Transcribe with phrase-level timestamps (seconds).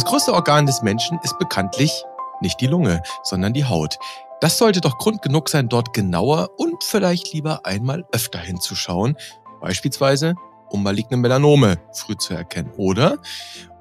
[0.00, 2.06] Das größte Organ des Menschen ist bekanntlich
[2.40, 3.98] nicht die Lunge, sondern die Haut.
[4.40, 9.18] Das sollte doch Grund genug sein, dort genauer und vielleicht lieber einmal öfter hinzuschauen.
[9.60, 10.36] Beispielsweise,
[10.70, 12.72] um maligne Melanome früh zu erkennen.
[12.78, 13.18] Oder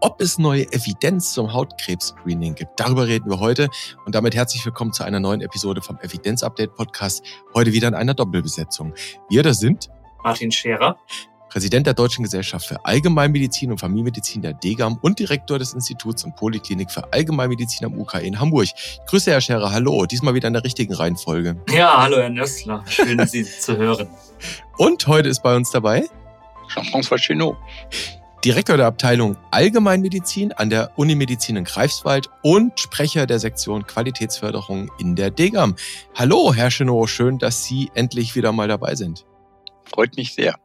[0.01, 2.77] ob es neue Evidenz zum Hautkrebs-Screening gibt.
[2.77, 3.69] Darüber reden wir heute.
[4.05, 7.23] Und damit herzlich willkommen zu einer neuen Episode vom Evidenz-Update-Podcast.
[7.53, 8.93] Heute wieder in einer Doppelbesetzung.
[9.29, 9.87] Wir, das sind
[10.21, 10.97] Martin Scherer
[11.49, 16.35] Präsident der Deutschen Gesellschaft für Allgemeinmedizin und Familienmedizin der DGAM und Direktor des Instituts und
[16.35, 18.65] Poliklinik für Allgemeinmedizin am UK in Hamburg.
[18.65, 21.55] Ich grüße Herr Scherer, hallo, diesmal wieder in der richtigen Reihenfolge.
[21.69, 24.07] Ja, hallo Herr Nössler, schön Sie zu hören.
[24.77, 26.07] Und heute ist bei uns dabei
[26.71, 27.57] Jean-François Chenot.
[28.45, 35.15] Direktor der Abteilung Allgemeinmedizin an der Unimedizin in Greifswald und Sprecher der Sektion Qualitätsförderung in
[35.15, 35.75] der DGAM.
[36.15, 39.25] Hallo, Herr Chenot, schön, dass Sie endlich wieder mal dabei sind.
[39.83, 40.55] Freut mich sehr.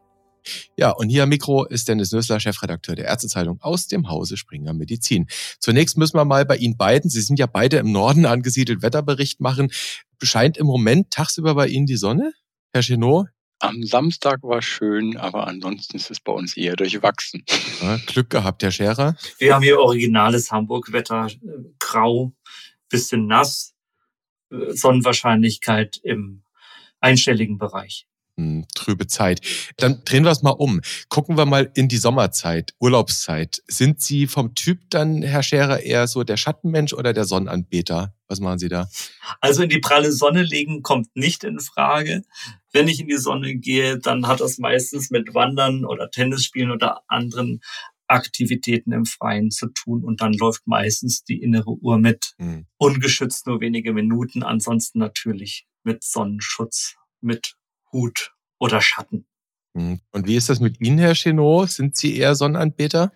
[0.77, 4.73] Ja, und hier am Mikro ist Dennis Nössler, Chefredakteur der Ärztezeitung aus dem Hause Springer
[4.73, 5.27] Medizin.
[5.59, 9.41] Zunächst müssen wir mal bei Ihnen beiden, Sie sind ja beide im Norden angesiedelt, Wetterbericht
[9.41, 9.71] machen.
[10.23, 12.33] Scheint im Moment tagsüber bei Ihnen die Sonne,
[12.73, 13.27] Herr Chenot?
[13.61, 17.45] Am Samstag war schön, aber ansonsten ist es bei uns eher durchwachsen.
[17.81, 19.17] Ja, Glück gehabt, Herr Scherer.
[19.39, 21.29] Wir haben hier originales Hamburg-Wetter,
[21.79, 22.33] grau,
[22.91, 23.75] bisschen nass,
[24.51, 26.43] Sonnenwahrscheinlichkeit im
[27.01, 28.07] einstelligen Bereich.
[28.75, 29.41] Trübe Zeit.
[29.77, 30.81] Dann drehen wir es mal um.
[31.09, 33.63] Gucken wir mal in die Sommerzeit, Urlaubszeit.
[33.67, 38.15] Sind Sie vom Typ dann, Herr Scherer, eher so der Schattenmensch oder der Sonnenanbeter?
[38.27, 38.89] Was machen Sie da?
[39.41, 42.23] Also in die pralle Sonne legen kommt nicht in Frage.
[42.73, 47.03] Wenn ich in die Sonne gehe, dann hat das meistens mit Wandern oder Tennisspielen oder
[47.07, 47.61] anderen
[48.07, 52.35] Aktivitäten im Freien zu tun und dann läuft meistens die innere Uhr mit.
[52.39, 52.67] Hm.
[52.77, 57.55] Ungeschützt nur wenige Minuten, ansonsten natürlich mit Sonnenschutz, mit
[57.95, 59.25] Hut oder Schatten.
[59.75, 60.01] Hm.
[60.13, 61.71] Und wie ist das mit Ihnen, Herr Chenot?
[61.71, 63.13] Sind Sie eher Sonnenanbeter?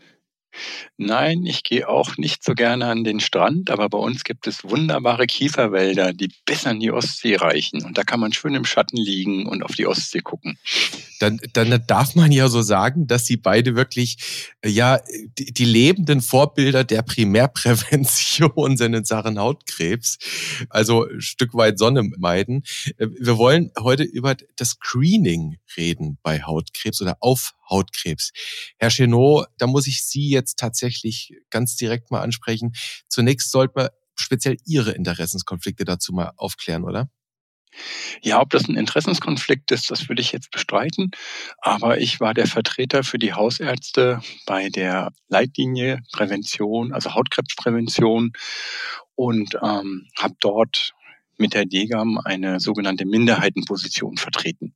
[0.96, 4.64] Nein, ich gehe auch nicht so gerne an den Strand, aber bei uns gibt es
[4.64, 7.84] wunderbare Kieferwälder, die bis an die Ostsee reichen.
[7.84, 10.58] Und da kann man schön im Schatten liegen und auf die Ostsee gucken.
[11.20, 14.16] Dann, dann darf man ja so sagen, dass Sie beide wirklich
[14.64, 15.00] ja
[15.38, 20.18] die, die lebenden Vorbilder der Primärprävention sind in Sachen Hautkrebs.
[20.70, 22.64] Also ein Stück weit Sonne meiden.
[22.96, 28.32] Wir wollen heute über das Screening reden bei Hautkrebs oder auf Hautkrebs.
[28.78, 32.72] Herr Chenot, da muss ich Sie jetzt tatsächlich ganz direkt mal ansprechen.
[33.08, 37.08] Zunächst sollte man speziell Ihre Interessenskonflikte dazu mal aufklären, oder?
[38.22, 41.10] Ja, ob das ein Interessenskonflikt ist, das würde ich jetzt bestreiten.
[41.58, 48.32] Aber ich war der Vertreter für die Hausärzte bei der Leitlinie Prävention, also Hautkrebsprävention
[49.14, 50.92] und ähm, habe dort
[51.38, 54.74] mit der DGAM eine sogenannte Minderheitenposition vertreten.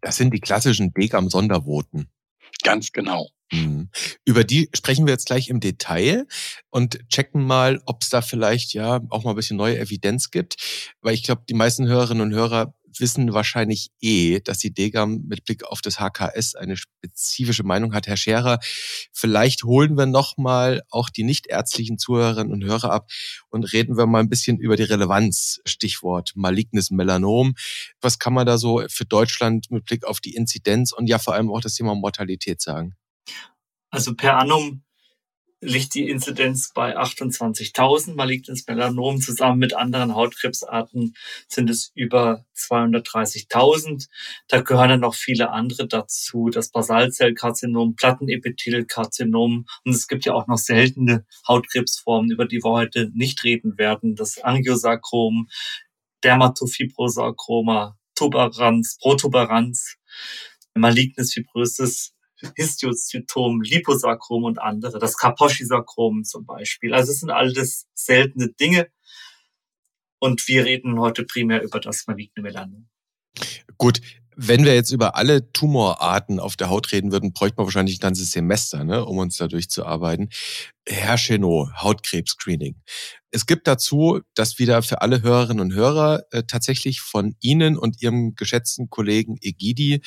[0.00, 2.08] Das sind die klassischen DGAM-Sondervoten.
[2.62, 3.28] Ganz genau.
[3.52, 3.88] Mhm.
[4.24, 6.26] Über die sprechen wir jetzt gleich im Detail
[6.70, 10.56] und checken mal, ob es da vielleicht ja auch mal ein bisschen neue Evidenz gibt.
[11.00, 15.44] Weil ich glaube, die meisten Hörerinnen und Hörer wissen wahrscheinlich eh, dass die Degam mit
[15.44, 18.06] Blick auf das HKS eine spezifische Meinung hat.
[18.06, 18.58] Herr Scherer,
[19.12, 23.10] vielleicht holen wir nochmal auch die nichtärztlichen Zuhörerinnen und Hörer ab
[23.48, 25.60] und reden wir mal ein bisschen über die Relevanz.
[25.64, 27.54] Stichwort malignes Melanom.
[28.00, 31.34] Was kann man da so für Deutschland mit Blick auf die Inzidenz und ja vor
[31.34, 32.94] allem auch das Thema Mortalität sagen?
[33.90, 34.82] Also per annum
[35.60, 39.20] liegt die Inzidenz bei 28.000 malignes Melanom.
[39.20, 41.14] Zusammen mit anderen Hautkrebsarten
[41.48, 44.08] sind es über 230.000.
[44.46, 46.48] Da gehören dann noch viele andere dazu.
[46.50, 49.66] Das Basalzellkarzinom, Plattenepithelkarzinom.
[49.84, 54.14] Und es gibt ja auch noch seltene Hautkrebsformen, über die wir heute nicht reden werden.
[54.14, 55.48] Das Angiosarkom,
[56.22, 59.96] Dermatofibrosarkoma, Tuberans, Protuberans,
[60.74, 62.14] malignes fibröses
[62.56, 66.94] Histiozytom, Liposarkom und andere, das Kaposi-Sarkom zum Beispiel.
[66.94, 68.88] Also es sind alles seltene Dinge.
[70.20, 72.88] Und wir reden heute primär über das maligne Melanom.
[73.76, 74.00] Gut,
[74.40, 78.02] wenn wir jetzt über alle Tumorarten auf der Haut reden würden, bräuchte man wahrscheinlich ein
[78.02, 80.30] ganzes Semester, ne, um uns da durchzuarbeiten.
[80.86, 82.76] Herr Chenot, Hautkrebs-Screening.
[83.32, 88.00] Es gibt dazu, dass wieder für alle Hörerinnen und Hörer äh, tatsächlich von Ihnen und
[88.00, 90.02] Ihrem geschätzten Kollegen Egidi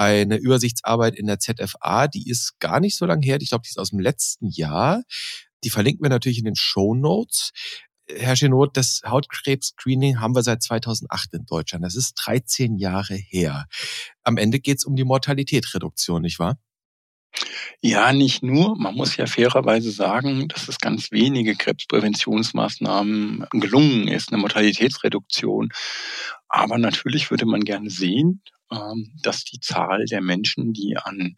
[0.00, 3.36] eine Übersichtsarbeit in der ZFA, die ist gar nicht so lange her.
[3.38, 5.02] Ich glaube, die ist aus dem letzten Jahr.
[5.62, 7.50] Die verlinken wir natürlich in den Show Notes.
[8.08, 11.84] Herr Genot, das Hautkrebs-Screening haben wir seit 2008 in Deutschland.
[11.84, 13.66] Das ist 13 Jahre her.
[14.22, 16.58] Am Ende geht es um die Mortalitätsreduktion, nicht wahr?
[17.82, 18.78] Ja, nicht nur.
[18.78, 25.68] Man muss ja fairerweise sagen, dass es ganz wenige Krebspräventionsmaßnahmen gelungen ist, eine Mortalitätsreduktion.
[26.48, 28.42] Aber natürlich würde man gerne sehen,
[29.22, 31.34] dass die Zahl der Menschen, die an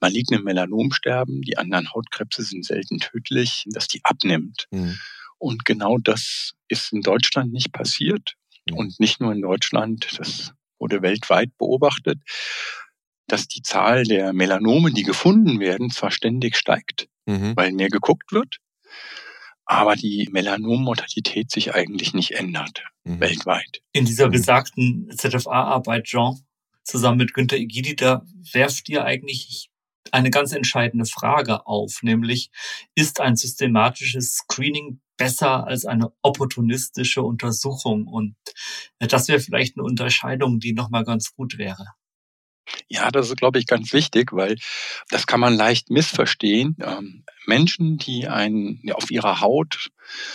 [0.00, 4.68] malignem Melanom sterben, die anderen Hautkrebse sind selten tödlich, dass die abnimmt.
[4.70, 4.96] Mhm.
[5.38, 8.34] Und genau das ist in Deutschland nicht passiert.
[8.68, 8.76] Mhm.
[8.76, 12.20] Und nicht nur in Deutschland, das wurde weltweit beobachtet,
[13.26, 17.54] dass die Zahl der Melanome, die gefunden werden, zwar ständig steigt, mhm.
[17.56, 18.58] weil mehr geguckt wird,
[19.64, 23.20] aber die Melanommortalität sich eigentlich nicht ändert, mhm.
[23.20, 23.82] weltweit.
[23.92, 24.32] In dieser mhm.
[24.32, 26.40] besagten ZFA-Arbeit, Jean,
[26.88, 29.70] zusammen mit Günter Egidi, da werft ihr eigentlich
[30.10, 32.50] eine ganz entscheidende Frage auf, nämlich
[32.94, 38.06] ist ein systematisches Screening besser als eine opportunistische Untersuchung?
[38.06, 38.36] Und
[38.98, 41.84] das wäre vielleicht eine Unterscheidung, die nochmal ganz gut wäre.
[42.88, 44.56] Ja, das ist, glaube ich, ganz wichtig, weil
[45.10, 46.76] das kann man leicht missverstehen.
[46.80, 49.90] Ähm, Menschen, die ein, ja, auf ihrer Haut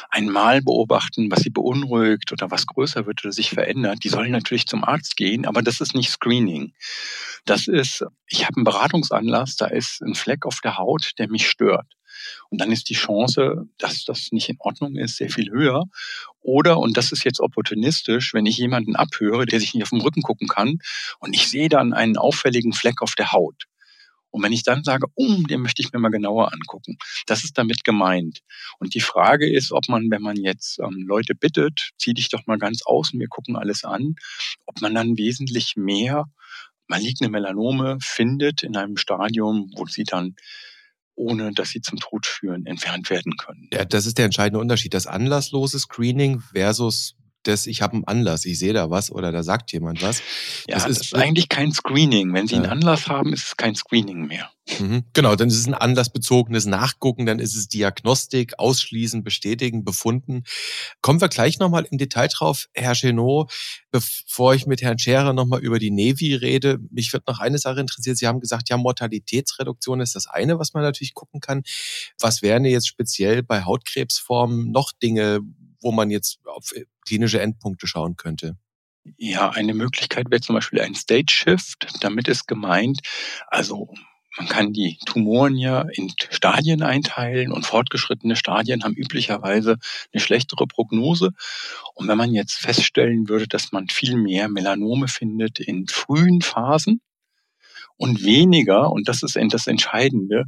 [0.09, 4.31] ein Mal beobachten, was sie beunruhigt oder was größer wird oder sich verändert, die sollen
[4.31, 6.73] natürlich zum Arzt gehen, aber das ist nicht Screening.
[7.45, 11.47] Das ist, ich habe einen Beratungsanlass, da ist ein Fleck auf der Haut, der mich
[11.47, 11.87] stört.
[12.49, 15.85] Und dann ist die Chance, dass das nicht in Ordnung ist, sehr viel höher.
[16.41, 20.01] Oder, und das ist jetzt opportunistisch, wenn ich jemanden abhöre, der sich nicht auf den
[20.01, 20.79] Rücken gucken kann
[21.19, 23.65] und ich sehe dann einen auffälligen Fleck auf der Haut.
[24.33, 26.97] Und wenn ich dann sage, um, den möchte ich mir mal genauer angucken,
[27.27, 28.39] das ist damit gemeint.
[28.79, 32.47] Und die Frage ist, ob man, wenn man jetzt ähm, Leute bittet, zieh dich doch
[32.47, 34.15] mal ganz aus und wir gucken alles an,
[34.65, 36.25] ob man dann wesentlich mehr
[36.87, 40.35] maligne Melanome findet in einem Stadium, wo sie dann
[41.15, 43.69] ohne dass sie zum Tod führen, entfernt werden können.
[43.71, 44.93] Ja, das ist der entscheidende Unterschied.
[44.93, 49.43] Das anlasslose Screening versus das, ich habe einen Anlass, ich sehe da was oder da
[49.43, 50.21] sagt jemand was.
[50.67, 52.33] Ja, das, das ist, ist eigentlich kein Screening.
[52.33, 52.61] Wenn Sie ja.
[52.61, 54.49] einen Anlass haben, ist es kein Screening mehr.
[54.79, 55.03] Mhm.
[55.11, 60.43] Genau, dann ist es ein anlassbezogenes Nachgucken, dann ist es Diagnostik, Ausschließen, Bestätigen, Befunden.
[61.01, 63.51] Kommen wir gleich nochmal im Detail drauf, Herr Chenot,
[63.91, 66.79] bevor ich mit Herrn Scherer nochmal über die Navy rede.
[66.91, 68.17] Mich wird noch eine Sache interessiert.
[68.17, 71.63] Sie haben gesagt, ja, Mortalitätsreduktion ist das eine, was man natürlich gucken kann.
[72.19, 75.41] Was wären jetzt speziell bei Hautkrebsformen noch Dinge,
[75.83, 76.73] wo man jetzt auf
[77.05, 78.57] klinische Endpunkte schauen könnte?
[79.17, 81.87] Ja, eine Möglichkeit wäre zum Beispiel ein Stage Shift.
[82.01, 83.01] Damit ist gemeint,
[83.47, 83.93] also
[84.37, 89.77] man kann die Tumoren ja in Stadien einteilen und fortgeschrittene Stadien haben üblicherweise
[90.11, 91.31] eine schlechtere Prognose.
[91.93, 97.01] Und wenn man jetzt feststellen würde, dass man viel mehr Melanome findet in frühen Phasen
[97.95, 100.45] und weniger, und das ist das Entscheidende,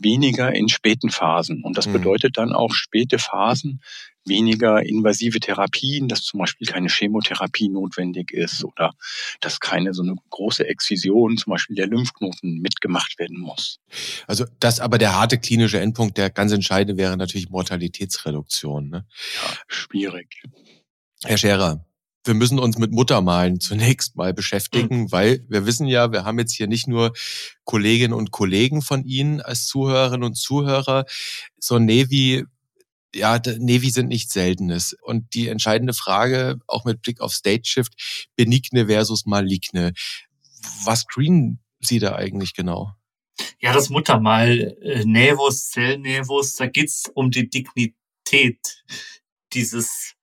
[0.00, 1.62] weniger in späten Phasen.
[1.62, 1.94] Und das mhm.
[1.94, 3.82] bedeutet dann auch späte Phasen
[4.26, 8.92] weniger invasive Therapien, dass zum Beispiel keine Chemotherapie notwendig ist oder
[9.40, 13.78] dass keine so eine große Exzision, zum Beispiel der Lymphknoten, mitgemacht werden muss.
[14.26, 18.88] Also das aber der harte klinische Endpunkt, der ganz entscheidende wäre natürlich Mortalitätsreduktion.
[18.88, 19.06] Ne?
[19.34, 20.42] Ja, schwierig.
[21.24, 21.86] Herr Scherer,
[22.26, 25.12] wir müssen uns mit Muttermalen zunächst mal beschäftigen, mhm.
[25.12, 27.12] weil wir wissen ja, wir haben jetzt hier nicht nur
[27.64, 31.04] Kolleginnen und Kollegen von Ihnen als Zuhörerinnen und Zuhörer.
[31.58, 32.44] So Nevi
[33.16, 34.96] ja, Nevi sind nichts Seltenes.
[35.02, 37.94] Und die entscheidende Frage, auch mit Blick auf State Shift,
[38.36, 39.92] benigne versus maligne.
[40.84, 42.92] Was screenen Sie da eigentlich genau?
[43.60, 48.84] Ja, das Muttermal, äh, Nevus, Zellnevus, da geht's um die Dignität
[49.52, 50.14] dieses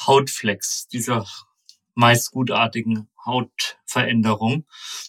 [0.00, 1.26] Hautflecks, dieser
[1.94, 4.66] meist gutartigen Hautveränderung.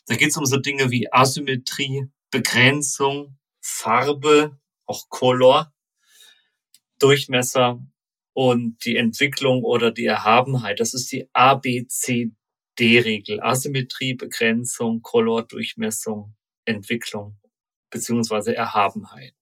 [0.07, 5.73] Da geht's um so Dinge wie Asymmetrie, Begrenzung, Farbe, auch Color
[6.99, 7.83] Durchmesser
[8.33, 10.79] und die Entwicklung oder die Erhabenheit.
[10.79, 13.41] Das ist die ABCD-Regel.
[13.41, 17.39] Asymmetrie, Begrenzung, Color, Durchmessung, Entwicklung
[17.89, 19.33] beziehungsweise Erhabenheit.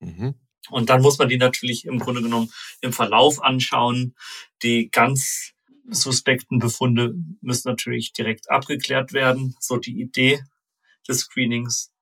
[0.00, 0.34] Mhm.
[0.70, 4.14] Und dann muss man die natürlich im Grunde genommen im Verlauf anschauen.
[4.62, 5.52] Die ganz
[5.88, 9.56] suspekten Befunde müssen natürlich direkt abgeklärt werden.
[9.60, 10.42] So die Idee
[11.08, 11.92] des Screenings.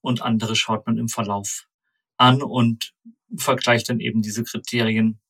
[0.00, 1.68] Und andere schaut man im Verlauf
[2.16, 2.94] an und
[3.36, 5.20] vergleicht dann eben diese Kriterien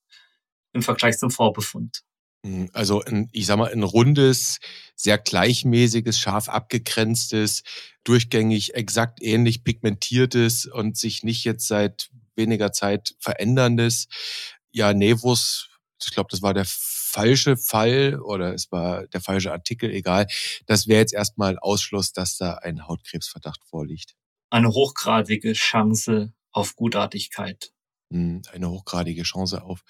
[0.72, 2.02] im Vergleich zum Vorbefund.
[2.44, 4.58] Hm, also ein, ich sag mal, ein rundes,
[4.94, 7.62] sehr gleichmäßiges, scharf abgegrenztes,
[8.04, 14.08] durchgängig exakt ähnlich pigmentiertes und sich nicht jetzt seit weniger Zeit veränderndes.
[14.70, 15.70] Ja, Nevus,
[16.02, 20.26] ich glaube, das war der falsche Fall oder es war der falsche Artikel, egal.
[20.66, 24.14] Das wäre jetzt erstmal Ausschluss, dass da ein Hautkrebsverdacht vorliegt.
[24.50, 27.72] Eine hochgradige Chance auf Gutartigkeit.
[28.12, 29.82] Hm, eine hochgradige Chance auf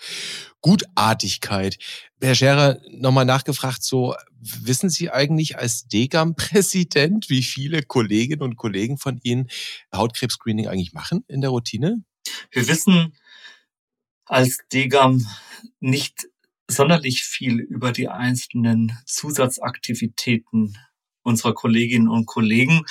[0.62, 1.76] Gutartigkeit.
[2.20, 8.96] Herr Scherer, nochmal nachgefragt, so, wissen Sie eigentlich als Degam-Präsident, wie viele Kolleginnen und Kollegen
[8.96, 9.48] von Ihnen
[9.94, 12.04] Hautkrebs-Screening eigentlich machen in der Routine?
[12.50, 13.12] Wir wissen
[14.24, 15.26] als Degam
[15.80, 16.26] nicht
[16.68, 20.78] sonderlich viel über die einzelnen Zusatzaktivitäten
[21.22, 22.84] unserer Kolleginnen und Kollegen.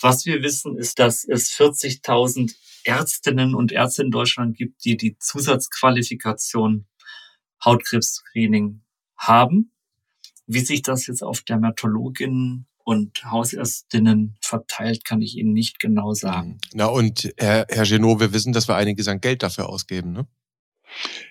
[0.00, 2.54] Was wir wissen, ist, dass es 40.000
[2.84, 6.86] Ärztinnen und Ärzte in Deutschland gibt, die die Zusatzqualifikation
[7.64, 8.82] Hautkrebs-Screening
[9.16, 9.72] haben.
[10.46, 16.58] Wie sich das jetzt auf Dermatologinnen und Hausärztinnen verteilt, kann ich Ihnen nicht genau sagen.
[16.74, 20.26] Na und Herr, Herr Genot, wir wissen, dass wir einiges an Geld dafür ausgeben, ne?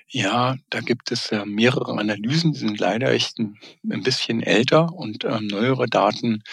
[0.08, 3.58] Ja, da gibt es äh, mehrere Analysen, die sind leider echt ein,
[3.90, 6.44] ein bisschen älter und ähm, neuere Daten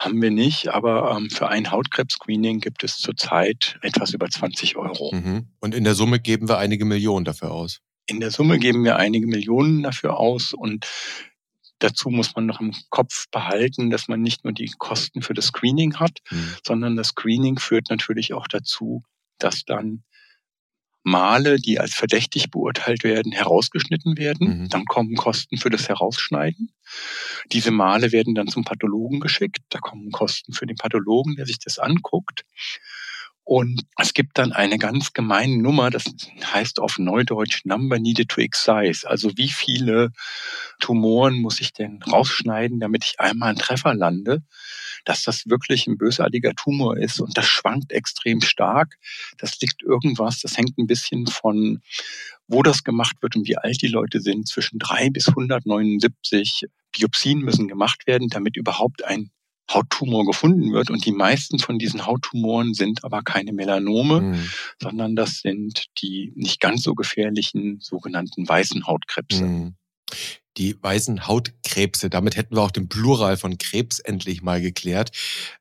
[0.00, 5.14] haben wir nicht, aber ähm, für ein Hautkrebs-Screening gibt es zurzeit etwas über 20 Euro.
[5.14, 5.46] Mhm.
[5.60, 7.80] Und in der Summe geben wir einige Millionen dafür aus.
[8.06, 10.86] In der Summe geben wir einige Millionen dafür aus und
[11.78, 15.48] Dazu muss man noch im Kopf behalten, dass man nicht nur die Kosten für das
[15.48, 16.54] Screening hat, mhm.
[16.64, 19.02] sondern das Screening führt natürlich auch dazu,
[19.38, 20.02] dass dann
[21.06, 24.62] Male, die als verdächtig beurteilt werden, herausgeschnitten werden.
[24.62, 24.68] Mhm.
[24.70, 26.72] Dann kommen Kosten für das Herausschneiden.
[27.52, 29.58] Diese Male werden dann zum Pathologen geschickt.
[29.68, 32.44] Da kommen Kosten für den Pathologen, der sich das anguckt.
[33.44, 36.06] Und es gibt dann eine ganz gemeine Nummer, das
[36.42, 39.08] heißt auf Neudeutsch Number Needed to Excise.
[39.08, 40.10] Also wie viele
[40.80, 44.42] Tumoren muss ich denn rausschneiden, damit ich einmal einen Treffer lande?
[45.06, 48.98] Dass das wirklich ein bösartiger Tumor ist und das schwankt extrem stark.
[49.38, 51.80] Das liegt irgendwas, das hängt ein bisschen von,
[52.46, 54.46] wo das gemacht wird und wie alt die Leute sind.
[54.46, 59.30] Zwischen drei bis 179 Biopsien müssen gemacht werden, damit überhaupt ein
[59.72, 60.90] Hauttumor gefunden wird.
[60.90, 64.50] Und die meisten von diesen Hauttumoren sind aber keine Melanome, mhm.
[64.80, 69.44] sondern das sind die nicht ganz so gefährlichen sogenannten weißen Hautkrebse.
[69.44, 69.76] Mhm.
[70.56, 75.10] Die weißen Hautkrebse, damit hätten wir auch den Plural von Krebs endlich mal geklärt.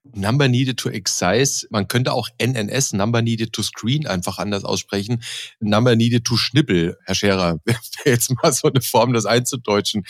[0.03, 5.21] Number needed to excise, man könnte auch NNS, Number needed to screen, einfach anders aussprechen.
[5.59, 7.59] Number needed to schnippel, Herr Scherer,
[8.05, 10.05] jetzt mal so eine Form, das einzudeutschen.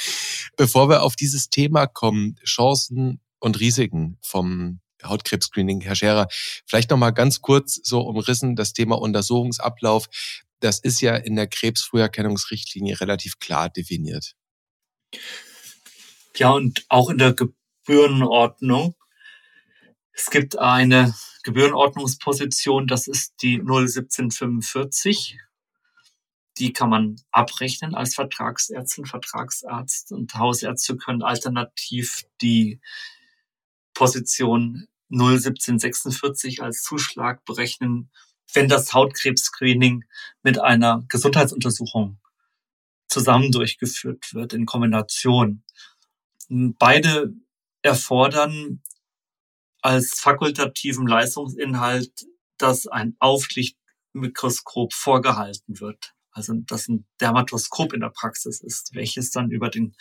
[0.56, 5.82] Bevor wir auf dieses Thema kommen, Chancen, und Risiken vom Hautkrebs-Screening.
[5.82, 6.28] Herr Scherer,
[6.66, 10.08] vielleicht noch mal ganz kurz so umrissen das Thema Untersuchungsablauf.
[10.66, 14.34] Das ist ja in der Krebsfrüherkennungsrichtlinie relativ klar definiert.
[16.36, 18.96] Ja, und auch in der Gebührenordnung.
[20.12, 25.38] Es gibt eine Gebührenordnungsposition, das ist die 01745.
[26.58, 32.82] Die kann man abrechnen als Vertragsärztin, Vertragsarzt und Hausärzte können alternativ die
[33.94, 38.10] Position 01746 als Zuschlag berechnen,
[38.54, 40.06] wenn das Hautkrebs-Screening
[40.44, 42.20] mit einer Gesundheitsuntersuchung
[43.08, 45.64] zusammen durchgeführt wird in Kombination.
[46.50, 47.34] Beide
[47.82, 48.82] erfordern
[49.82, 52.26] als fakultativen Leistungsinhalt,
[52.58, 56.14] dass ein Auflichtmikroskop vorgehalten wird.
[56.32, 59.96] Also dass ein Dermatoskop in der Praxis ist, welches dann über den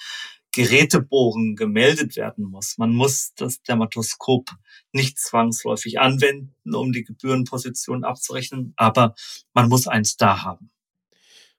[0.54, 2.78] Gerätebogen gemeldet werden muss.
[2.78, 4.50] Man muss das Dermatoskop
[4.92, 9.14] nicht zwangsläufig anwenden, um die Gebührenposition abzurechnen, aber
[9.52, 10.70] man muss eins da haben.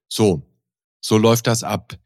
[0.07, 0.43] So,
[1.01, 1.97] so läuft das ab.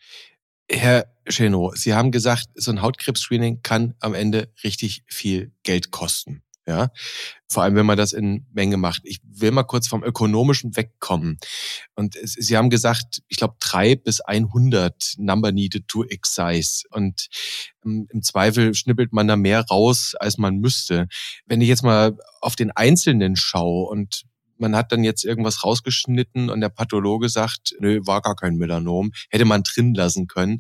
[0.70, 6.42] Herr Chenot, Sie haben gesagt, so ein Hautkrebs-Screening kann am Ende richtig viel Geld kosten.
[6.70, 6.92] Ja,
[7.48, 9.02] vor allem, wenn man das in Menge macht.
[9.04, 11.40] Ich will mal kurz vom Ökonomischen wegkommen.
[11.96, 16.84] Und es, Sie haben gesagt, ich glaube, drei bis 100 Number needed to excise.
[16.92, 17.28] Und
[17.84, 21.08] im, im Zweifel schnippelt man da mehr raus, als man müsste.
[21.48, 24.26] Wenn ich jetzt mal auf den Einzelnen schaue und
[24.60, 29.12] man hat dann jetzt irgendwas rausgeschnitten und der Pathologe sagt, nö, war gar kein Melanom,
[29.32, 30.60] hätte man drin lassen können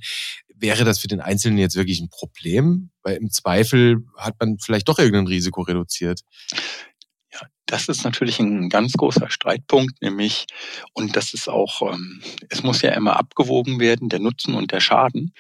[0.60, 2.92] wäre das für den Einzelnen jetzt wirklich ein Problem?
[3.04, 6.22] Weil im Zweifel hat man vielleicht doch irgendein Risiko reduziert.
[7.32, 10.48] Ja, das ist natürlich ein ganz großer Streitpunkt, nämlich,
[10.94, 14.80] und das ist auch, ähm, es muss ja immer abgewogen werden, der Nutzen und der
[14.80, 15.34] Schaden.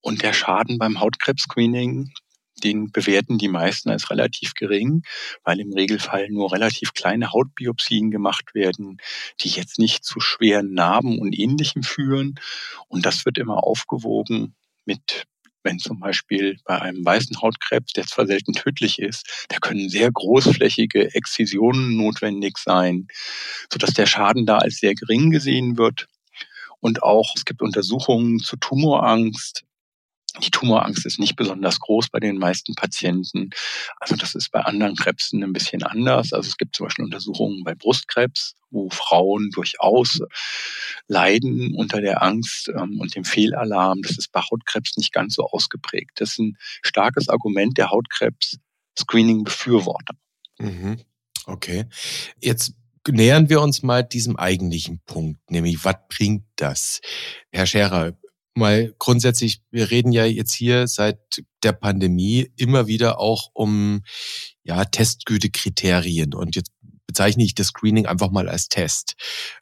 [0.00, 2.12] Und der Schaden beim Hautkrebs-Screening,
[2.60, 5.02] den bewerten die meisten als relativ gering,
[5.44, 8.98] weil im Regelfall nur relativ kleine Hautbiopsien gemacht werden,
[9.40, 12.34] die jetzt nicht zu schweren Narben und ähnlichem führen.
[12.88, 15.26] Und das wird immer aufgewogen mit
[15.62, 20.10] wenn zum Beispiel bei einem weißen Hautkrebs, der zwar selten tödlich ist, da können sehr
[20.10, 23.08] großflächige Exzisionen notwendig sein,
[23.72, 26.06] sodass der Schaden da als sehr gering gesehen wird.
[26.80, 29.64] Und auch es gibt Untersuchungen zu Tumorangst,
[30.42, 33.50] die Tumorangst ist nicht besonders groß bei den meisten Patienten.
[33.98, 36.32] Also das ist bei anderen Krebsen ein bisschen anders.
[36.32, 40.20] Also es gibt zum Beispiel Untersuchungen bei Brustkrebs, wo Frauen durchaus
[41.08, 44.00] leiden unter der Angst ähm, und dem Fehlalarm.
[44.02, 46.12] Das ist bei Hautkrebs nicht ganz so ausgeprägt.
[46.16, 50.14] Das ist ein starkes Argument der Hautkrebs-Screening-Befürworter.
[50.58, 51.00] Mhm.
[51.46, 51.86] Okay.
[52.40, 52.74] Jetzt
[53.08, 57.00] nähern wir uns mal diesem eigentlichen Punkt, nämlich was bringt das?
[57.50, 58.12] Herr Scherer,
[58.54, 61.18] mal grundsätzlich, wir reden ja jetzt hier seit
[61.62, 64.02] der Pandemie immer wieder auch um
[64.62, 66.34] ja, Testgütekriterien.
[66.34, 66.72] Und jetzt
[67.06, 69.14] bezeichne ich das Screening einfach mal als Test,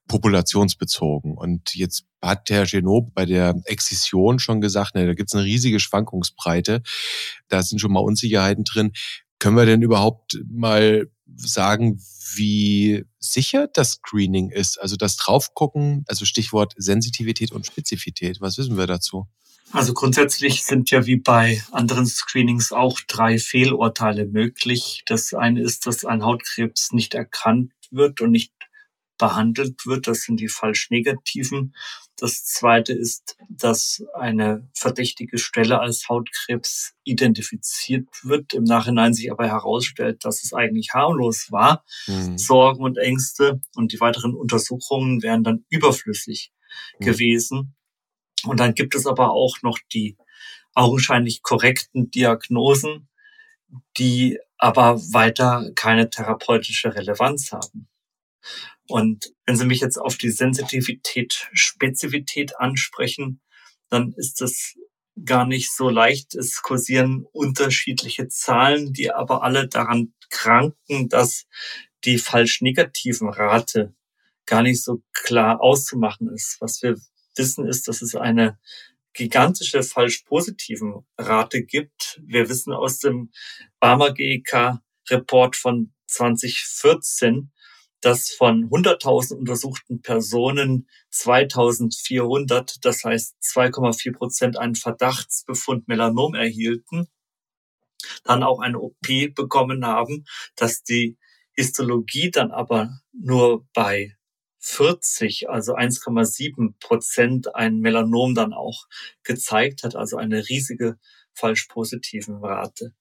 [0.07, 1.37] populationsbezogen.
[1.37, 5.45] Und jetzt hat Herr Genot bei der Exzision schon gesagt, ne, da gibt es eine
[5.45, 6.83] riesige Schwankungsbreite,
[7.49, 8.93] da sind schon mal Unsicherheiten drin.
[9.39, 12.01] Können wir denn überhaupt mal sagen,
[12.35, 14.81] wie sicher das Screening ist?
[14.81, 18.41] Also das Draufgucken, also Stichwort Sensitivität und Spezifität.
[18.41, 19.27] Was wissen wir dazu?
[19.73, 25.03] Also grundsätzlich sind ja wie bei anderen Screenings auch drei Fehlurteile möglich.
[25.07, 28.53] Das eine ist, dass ein Hautkrebs nicht erkannt wird und nicht
[29.19, 30.07] behandelt wird.
[30.07, 31.75] Das sind die falsch negativen.
[32.19, 39.47] Das zweite ist, dass eine verdächtige Stelle als Hautkrebs identifiziert wird, im Nachhinein sich aber
[39.47, 41.85] herausstellt, dass es eigentlich harmlos war.
[42.09, 42.37] Mhm.
[42.37, 46.53] Sorgen und Ängste und die weiteren Untersuchungen wären dann überflüssig
[46.99, 47.05] mhm.
[47.05, 47.77] gewesen.
[48.45, 50.17] Und dann gibt es aber auch noch die
[50.75, 53.09] augenscheinlich korrekten Diagnosen,
[53.97, 57.89] die aber weiter keine therapeutische Relevanz haben.
[58.87, 63.41] Und wenn Sie mich jetzt auf die Sensitivität, Spezifität ansprechen,
[63.91, 64.75] dann ist das
[65.25, 66.35] gar nicht so leicht.
[66.35, 71.47] Es kursieren unterschiedliche Zahlen, die aber alle daran kranken, dass
[72.05, 73.95] die falsch negativen Rate
[74.47, 76.57] gar nicht so klar auszumachen ist.
[76.61, 76.97] Was wir
[77.37, 78.59] wissen ist, dass es eine
[79.13, 82.21] gigantische falsch positiven Rate gibt.
[82.25, 83.31] Wir wissen aus dem
[83.81, 84.79] Barmer GEK
[85.11, 87.51] Report von 2014,
[88.01, 97.09] dass von 100.000 untersuchten Personen 2.400, das heißt 2,4 Prozent, einen Verdachtsbefund Melanom erhielten,
[98.25, 100.25] dann auch eine OP bekommen haben,
[100.57, 101.17] dass die
[101.53, 104.17] Histologie dann aber nur bei
[104.61, 108.87] 40, also 1,7 Prozent, ein Melanom dann auch
[109.25, 110.99] gezeigt hat, also eine riesige
[111.35, 112.93] falsch positiven Rate.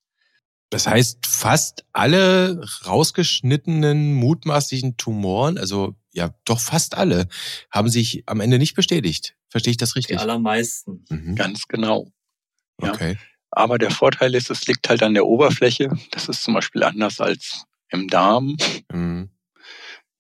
[0.70, 7.28] Das heißt, fast alle rausgeschnittenen mutmaßlichen Tumoren, also ja, doch fast alle,
[7.72, 9.36] haben sich am Ende nicht bestätigt.
[9.50, 10.18] Verstehe ich das richtig?
[10.18, 11.06] Die allermeisten.
[11.10, 11.36] Mhm.
[11.36, 12.12] Ganz genau.
[12.82, 12.94] Ja.
[12.94, 13.18] Okay.
[13.52, 15.90] Aber der Vorteil ist, es liegt halt an der Oberfläche.
[16.12, 18.58] Das ist zum Beispiel anders als im Darm.
[18.92, 19.30] Mhm.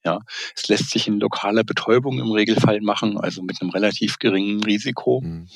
[0.05, 0.19] Ja,
[0.55, 5.19] es lässt sich in lokaler Betäubung im Regelfall machen, also mit einem relativ geringen Risiko.
[5.21, 5.49] Mhm.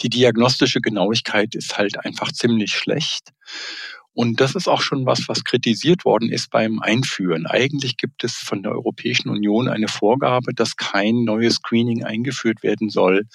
[0.00, 3.32] Die diagnostische Genauigkeit ist halt einfach ziemlich schlecht.
[4.18, 7.46] Und das ist auch schon was, was kritisiert worden ist beim Einführen.
[7.46, 12.90] Eigentlich gibt es von der Europäischen Union eine Vorgabe, dass kein neues Screening eingeführt werden
[12.90, 13.26] soll,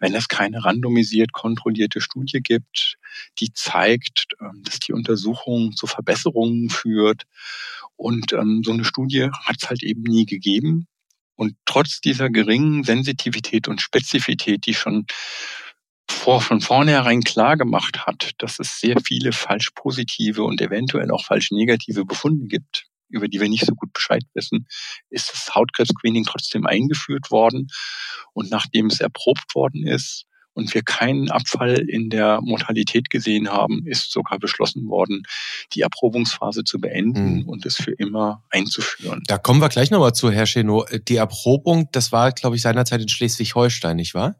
[0.00, 2.98] wenn es keine randomisiert kontrollierte Studie gibt,
[3.38, 7.22] die zeigt, ähm, dass die Untersuchung zu Verbesserungen führt.
[7.96, 10.88] Und ähm, so eine Studie hat es halt eben nie gegeben.
[11.38, 15.06] Und trotz dieser geringen Sensitivität und Spezifität, die schon
[16.10, 21.24] vor, von vornherein klar gemacht hat, dass es sehr viele falsch positive und eventuell auch
[21.24, 24.66] falsch negative Befunde gibt, über die wir nicht so gut Bescheid wissen,
[25.10, 27.68] ist das Hautkrebs-Screening trotzdem eingeführt worden.
[28.32, 33.86] Und nachdem es erprobt worden ist und wir keinen Abfall in der Mortalität gesehen haben,
[33.86, 35.22] ist sogar beschlossen worden,
[35.72, 37.48] die Erprobungsphase zu beenden mhm.
[37.48, 39.22] und es für immer einzuführen.
[39.26, 40.84] Da kommen wir gleich nochmal zu, Herr Cheno.
[41.08, 44.36] Die Erprobung, das war, glaube ich, seinerzeit in Schleswig-Holstein, nicht wahr?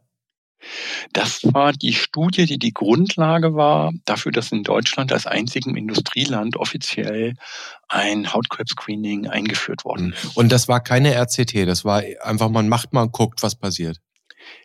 [1.13, 6.57] Das war die Studie, die die Grundlage war dafür, dass in Deutschland als einzigem Industrieland
[6.57, 7.35] offiziell
[7.87, 10.13] ein Hautkrebs-Screening eingeführt worden mhm.
[10.13, 10.37] ist.
[10.37, 13.99] Und das war keine RCT, das war einfach, man macht mal und guckt, was passiert.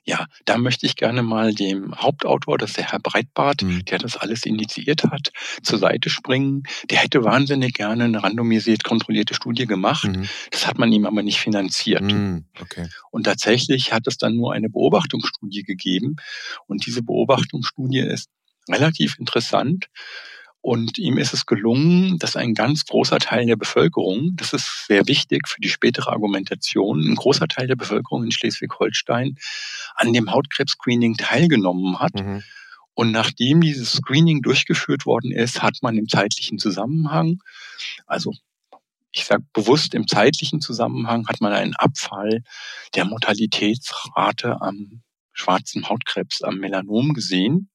[0.04, 3.84] Ja, da möchte ich gerne mal dem Hauptautor, das ist der Herr Breitbart, mhm.
[3.86, 5.30] der das alles initiiert hat,
[5.62, 6.64] zur Seite springen.
[6.90, 10.04] Der hätte wahnsinnig gerne eine randomisiert kontrollierte Studie gemacht.
[10.04, 10.28] Mhm.
[10.50, 12.02] Das hat man ihm aber nicht finanziert.
[12.02, 12.44] Mhm.
[12.60, 12.88] Okay.
[13.10, 16.16] Und tatsächlich hat es dann nur eine Beobachtungsstudie gegeben.
[16.66, 18.28] Und diese Beobachtungsstudie ist
[18.68, 19.86] relativ interessant.
[20.64, 25.06] Und ihm ist es gelungen, dass ein ganz großer Teil der Bevölkerung, das ist sehr
[25.06, 29.36] wichtig für die spätere Argumentation, ein großer Teil der Bevölkerung in Schleswig-Holstein
[29.94, 32.14] an dem Hautkrebs-Screening teilgenommen hat.
[32.14, 32.42] Mhm.
[32.94, 37.42] Und nachdem dieses Screening durchgeführt worden ist, hat man im zeitlichen Zusammenhang,
[38.06, 38.32] also
[39.12, 42.42] ich sage bewusst im zeitlichen Zusammenhang, hat man einen Abfall
[42.94, 45.02] der Mortalitätsrate am
[45.34, 47.68] schwarzen Hautkrebs, am Melanom gesehen.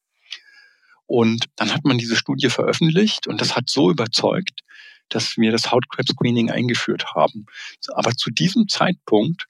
[1.09, 4.61] Und dann hat man diese Studie veröffentlicht und das hat so überzeugt,
[5.09, 7.47] dass wir das Hautkrebs-Screening eingeführt haben.
[7.95, 9.47] Aber zu diesem Zeitpunkt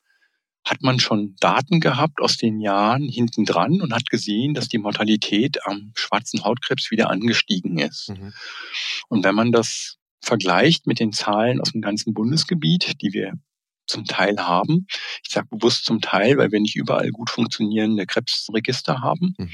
[0.64, 4.78] hat man schon Daten gehabt aus den Jahren hinten dran und hat gesehen, dass die
[4.78, 8.08] Mortalität am schwarzen Hautkrebs wieder angestiegen ist.
[8.08, 8.34] Mhm.
[9.10, 13.34] Und wenn man das vergleicht mit den Zahlen aus dem ganzen Bundesgebiet, die wir
[13.90, 14.88] zum Teil haben.
[15.24, 19.52] Ich sage bewusst zum Teil, weil wir nicht überall gut funktionierende Krebsregister haben, mhm.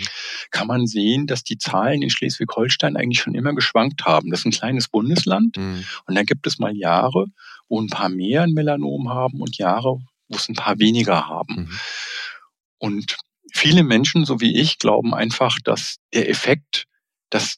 [0.51, 4.29] kann man sehen, dass die Zahlen in Schleswig-Holstein eigentlich schon immer geschwankt haben.
[4.29, 5.85] Das ist ein kleines Bundesland mhm.
[6.05, 7.27] und da gibt es mal Jahre,
[7.67, 11.55] wo ein paar mehr ein Melanom haben und Jahre, wo es ein paar weniger haben.
[11.55, 11.79] Mhm.
[12.77, 13.17] Und
[13.53, 16.85] viele Menschen, so wie ich, glauben einfach, dass der Effekt,
[17.29, 17.57] dass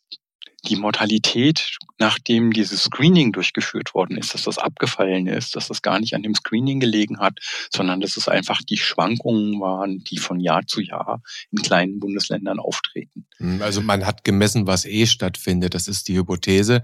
[0.65, 5.99] die Mortalität, nachdem dieses Screening durchgeführt worden ist, dass das abgefallen ist, dass das gar
[5.99, 7.39] nicht an dem Screening gelegen hat,
[7.73, 12.59] sondern dass es einfach die Schwankungen waren, die von Jahr zu Jahr in kleinen Bundesländern
[12.59, 13.27] auftreten.
[13.37, 15.73] Hm, also man hat gemessen, was eh stattfindet.
[15.73, 16.81] Das ist die Hypothese,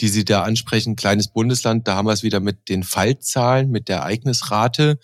[0.00, 0.96] die Sie da ansprechen.
[0.96, 4.98] Kleines Bundesland, da haben wir es wieder mit den Fallzahlen, mit der Ereignisrate,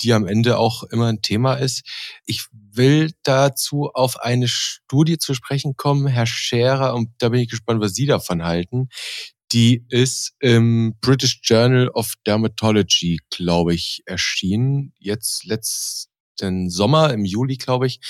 [0.00, 1.82] die am Ende auch immer ein Thema ist.
[2.26, 7.48] Ich will dazu auf eine Studie zu sprechen kommen, Herr Scherer, und da bin ich
[7.48, 8.88] gespannt, was Sie davon halten.
[9.52, 14.92] Die ist im British Journal of Dermatology, glaube ich, erschienen.
[14.98, 18.00] Jetzt letzten Sommer, im Juli, glaube ich,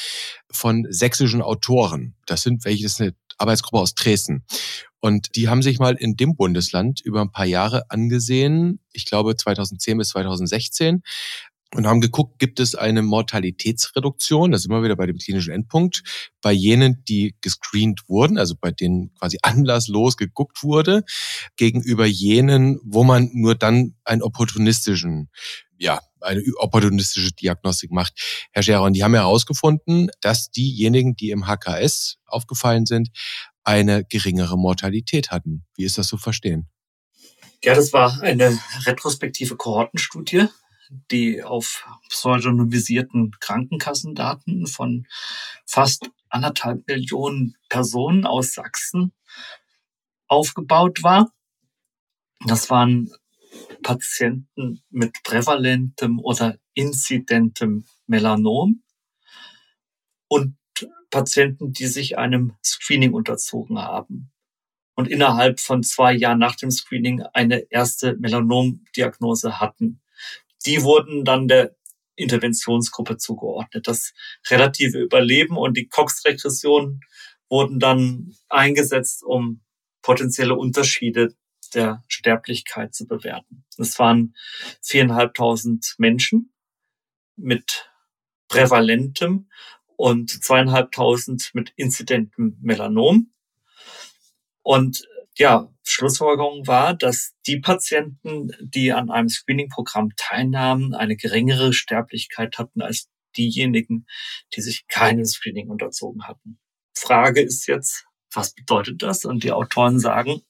[0.51, 2.15] von sächsischen Autoren.
[2.27, 4.45] Das sind welche, das ist eine Arbeitsgruppe aus Dresden.
[5.01, 9.37] Und die haben sich mal in dem Bundesland über ein paar Jahre angesehen, ich glaube
[9.37, 11.03] 2010 bis 2016,
[11.75, 16.03] und haben geguckt, gibt es eine Mortalitätsreduktion, das ist immer wieder bei dem klinischen Endpunkt,
[16.41, 21.05] bei jenen, die gescreent wurden, also bei denen quasi anlasslos geguckt wurde,
[21.57, 25.31] gegenüber jenen, wo man nur dann einen opportunistischen,
[25.77, 28.49] ja, eine opportunistische Diagnostik macht.
[28.53, 33.11] Herr Scherer, und die haben herausgefunden, dass diejenigen, die im HKS aufgefallen sind,
[33.65, 35.65] eine geringere Mortalität hatten.
[35.77, 36.69] Wie ist das zu verstehen?
[37.63, 40.49] Ja, das war eine retrospektive Kohortenstudie
[40.91, 45.07] die auf pseudonymisierten Krankenkassendaten von
[45.67, 49.13] fast anderthalb Millionen Personen aus Sachsen
[50.27, 51.33] aufgebaut war.
[52.47, 53.13] Das waren
[53.83, 58.83] Patienten mit prävalentem oder inzidentem Melanom
[60.29, 60.57] und
[61.11, 64.33] Patienten, die sich einem Screening unterzogen haben
[64.95, 70.01] und innerhalb von zwei Jahren nach dem Screening eine erste Melanomdiagnose hatten
[70.67, 71.77] die wurden dann der
[72.17, 73.89] Interventionsgruppe zugeordnet.
[73.89, 74.13] Das
[74.49, 77.01] relative Überleben und die Cox-Regression
[77.49, 79.63] wurden dann eingesetzt, um
[80.03, 81.35] potenzielle Unterschiede
[81.75, 83.65] der Sterblichkeit zu bewerten.
[83.79, 84.35] Es waren
[84.81, 86.53] viereinhalbtausend Menschen
[87.37, 87.91] mit
[88.49, 89.49] prävalentem
[89.97, 93.33] und zweieinhalbtausend mit inzidentem Melanom.
[94.63, 102.59] Und ja, Schlussfolgerung war, dass die Patienten, die an einem Screening-Programm teilnahmen, eine geringere Sterblichkeit
[102.59, 104.07] hatten als diejenigen,
[104.55, 106.59] die sich keinem Screening unterzogen hatten.
[106.97, 109.25] Frage ist jetzt, was bedeutet das?
[109.25, 110.43] Und die Autoren sagen,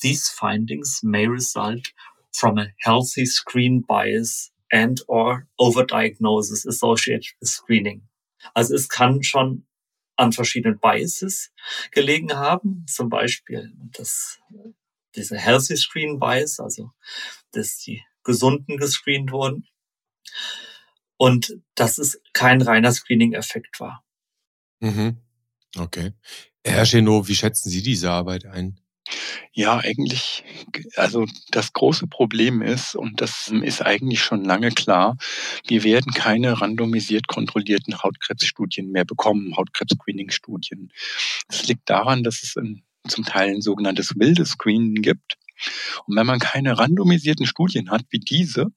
[0.00, 1.92] these findings may result
[2.32, 8.08] from a healthy screen bias and or overdiagnosis associated with screening.
[8.54, 9.66] Also es kann schon
[10.16, 11.52] an verschiedenen Biases
[11.90, 12.84] gelegen haben.
[12.88, 14.40] Zum Beispiel das,
[15.14, 16.90] diese Healthy Screen Bias, also
[17.52, 19.66] dass die Gesunden gescreent wurden.
[21.16, 24.04] Und dass es kein reiner Screening-Effekt war.
[24.80, 25.18] Mhm.
[25.76, 26.12] Okay.
[26.64, 28.80] Herr Chenot, wie schätzen Sie diese Arbeit ein?
[29.52, 30.44] Ja, eigentlich,
[30.96, 35.16] also das große Problem ist, und das ist eigentlich schon lange klar,
[35.66, 40.92] wir werden keine randomisiert kontrollierten Hautkrebsstudien mehr bekommen, Hautkrebs-Screening-Studien.
[41.48, 45.36] Das liegt daran, dass es ein, zum Teil ein sogenanntes wildes Screening gibt.
[46.06, 48.72] Und wenn man keine randomisierten Studien hat wie diese,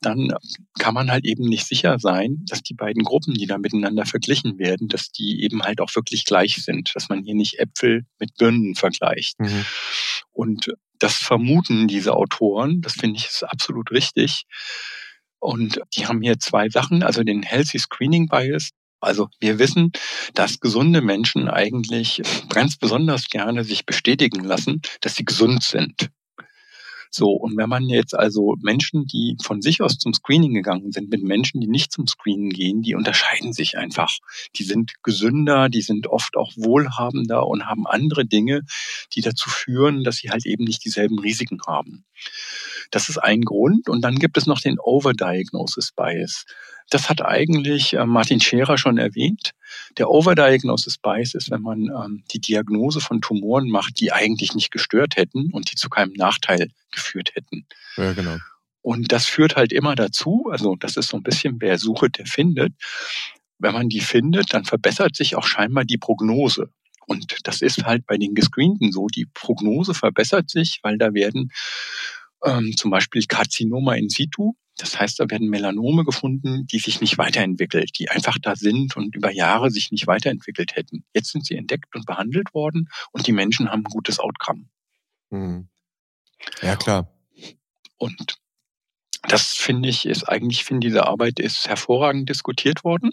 [0.00, 0.32] dann
[0.78, 4.58] kann man halt eben nicht sicher sein, dass die beiden Gruppen, die da miteinander verglichen
[4.58, 8.36] werden, dass die eben halt auch wirklich gleich sind, dass man hier nicht Äpfel mit
[8.36, 9.38] Birnen vergleicht.
[9.40, 9.64] Mhm.
[10.32, 14.44] Und das vermuten diese Autoren, das finde ich ist absolut richtig.
[15.38, 18.70] Und die haben hier zwei Sachen, also den Healthy Screening Bias,
[19.04, 19.92] also wir wissen,
[20.32, 26.08] dass gesunde Menschen eigentlich ganz besonders gerne sich bestätigen lassen, dass sie gesund sind.
[27.16, 31.10] So, und wenn man jetzt also Menschen, die von sich aus zum Screening gegangen sind,
[31.10, 34.18] mit Menschen, die nicht zum Screening gehen, die unterscheiden sich einfach.
[34.56, 38.62] Die sind gesünder, die sind oft auch wohlhabender und haben andere Dinge,
[39.14, 42.04] die dazu führen, dass sie halt eben nicht dieselben Risiken haben.
[42.90, 43.88] Das ist ein Grund.
[43.88, 46.46] Und dann gibt es noch den Overdiagnosis Bias.
[46.90, 49.52] Das hat eigentlich äh, Martin Scherer schon erwähnt.
[49.98, 54.70] Der Overdiagnosis Bias ist, wenn man ähm, die Diagnose von Tumoren macht, die eigentlich nicht
[54.70, 57.66] gestört hätten und die zu keinem Nachteil geführt hätten.
[57.96, 58.36] Ja, genau.
[58.82, 62.26] Und das führt halt immer dazu, also das ist so ein bisschen, wer sucht, der
[62.26, 62.74] findet.
[63.58, 66.70] Wenn man die findet, dann verbessert sich auch scheinbar die Prognose.
[67.06, 69.06] Und das ist halt bei den Gescreenten so.
[69.06, 71.50] Die Prognose verbessert sich, weil da werden
[72.44, 77.16] ähm, zum Beispiel Karzinoma in situ, Das heißt, da werden Melanome gefunden, die sich nicht
[77.16, 81.04] weiterentwickelt, die einfach da sind und über Jahre sich nicht weiterentwickelt hätten.
[81.14, 84.64] Jetzt sind sie entdeckt und behandelt worden und die Menschen haben ein gutes Outcome.
[85.30, 85.68] Mhm.
[86.60, 87.08] Ja, klar.
[87.96, 88.36] Und
[89.28, 93.12] das finde ich ist eigentlich, ich finde diese Arbeit ist hervorragend diskutiert worden.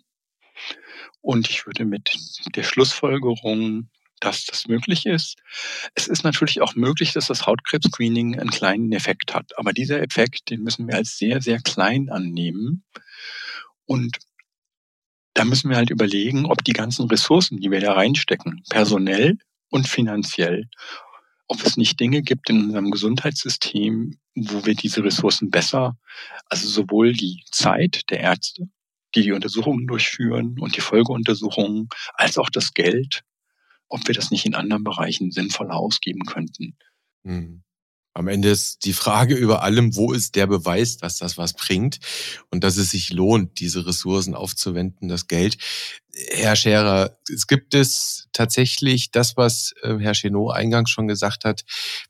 [1.21, 2.11] Und ich würde mit
[2.55, 3.89] der Schlussfolgerung,
[4.21, 5.37] dass das möglich ist.
[5.95, 9.57] Es ist natürlich auch möglich, dass das Hautkrebs-Screening einen kleinen Effekt hat.
[9.57, 12.83] Aber dieser Effekt, den müssen wir als sehr, sehr klein annehmen.
[13.85, 14.19] Und
[15.33, 19.37] da müssen wir halt überlegen, ob die ganzen Ressourcen, die wir da reinstecken, personell
[19.69, 20.69] und finanziell,
[21.47, 25.97] ob es nicht Dinge gibt in unserem Gesundheitssystem, wo wir diese Ressourcen besser,
[26.47, 28.69] also sowohl die Zeit der Ärzte,
[29.15, 33.23] die die Untersuchungen durchführen und die Folgeuntersuchungen, als auch das Geld,
[33.91, 36.75] ob wir das nicht in anderen Bereichen sinnvoller ausgeben könnten.
[37.23, 37.63] Hm.
[38.13, 41.99] Am Ende ist die Frage über allem, wo ist der Beweis, dass das was bringt
[42.49, 45.57] und dass es sich lohnt, diese Ressourcen aufzuwenden, das Geld.
[46.13, 51.63] Herr Scherer, es gibt es tatsächlich das, was äh, Herr Chenot eingangs schon gesagt hat,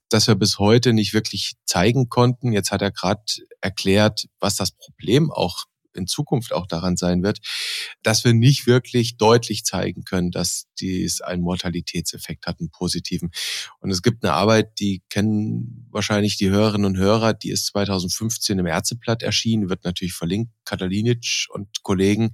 [0.09, 2.51] dass wir bis heute nicht wirklich zeigen konnten.
[2.51, 3.21] Jetzt hat er gerade
[3.61, 7.39] erklärt, was das Problem auch in Zukunft auch daran sein wird,
[8.03, 13.31] dass wir nicht wirklich deutlich zeigen können, dass dies einen Mortalitätseffekt hat, einen positiven.
[13.79, 18.59] Und es gibt eine Arbeit, die kennen wahrscheinlich die Hörerinnen und Hörer, die ist 2015
[18.59, 22.31] im Ärzteblatt erschienen, wird natürlich verlinkt, Katalinic und Kollegen.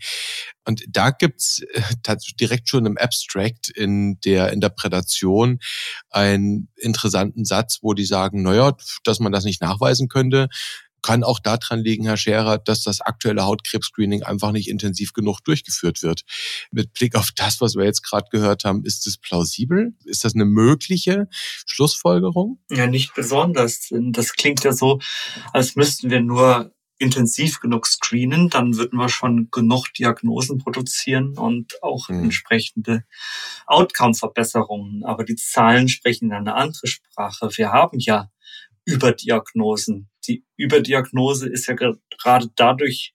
[0.66, 5.60] Und da gibt's äh, direkt schon im Abstract in der Interpretation
[6.10, 10.50] einen interessanten Satz, wo die sagen, naja, dass man das nicht nachweisen könnte,
[11.08, 16.04] kann auch daran liegen, Herr Scherer, dass das aktuelle Hautkrebs-Screening einfach nicht intensiv genug durchgeführt
[16.04, 16.24] wird.
[16.70, 19.94] Mit Blick auf das, was wir jetzt gerade gehört haben, ist es plausibel?
[20.04, 21.30] Ist das eine mögliche
[21.66, 22.60] Schlussfolgerung?
[22.70, 23.88] Ja, nicht besonders.
[23.90, 25.00] Das klingt ja so,
[25.54, 31.82] als müssten wir nur intensiv genug screenen, dann würden wir schon genug Diagnosen produzieren und
[31.84, 32.26] auch mhm.
[32.26, 33.06] entsprechende
[33.66, 35.06] Outcome-Verbesserungen.
[35.06, 37.50] Aber die Zahlen sprechen eine andere Sprache.
[37.56, 38.30] Wir haben ja
[38.88, 40.10] Überdiagnosen.
[40.28, 43.14] Die Überdiagnose ist ja gerade dadurch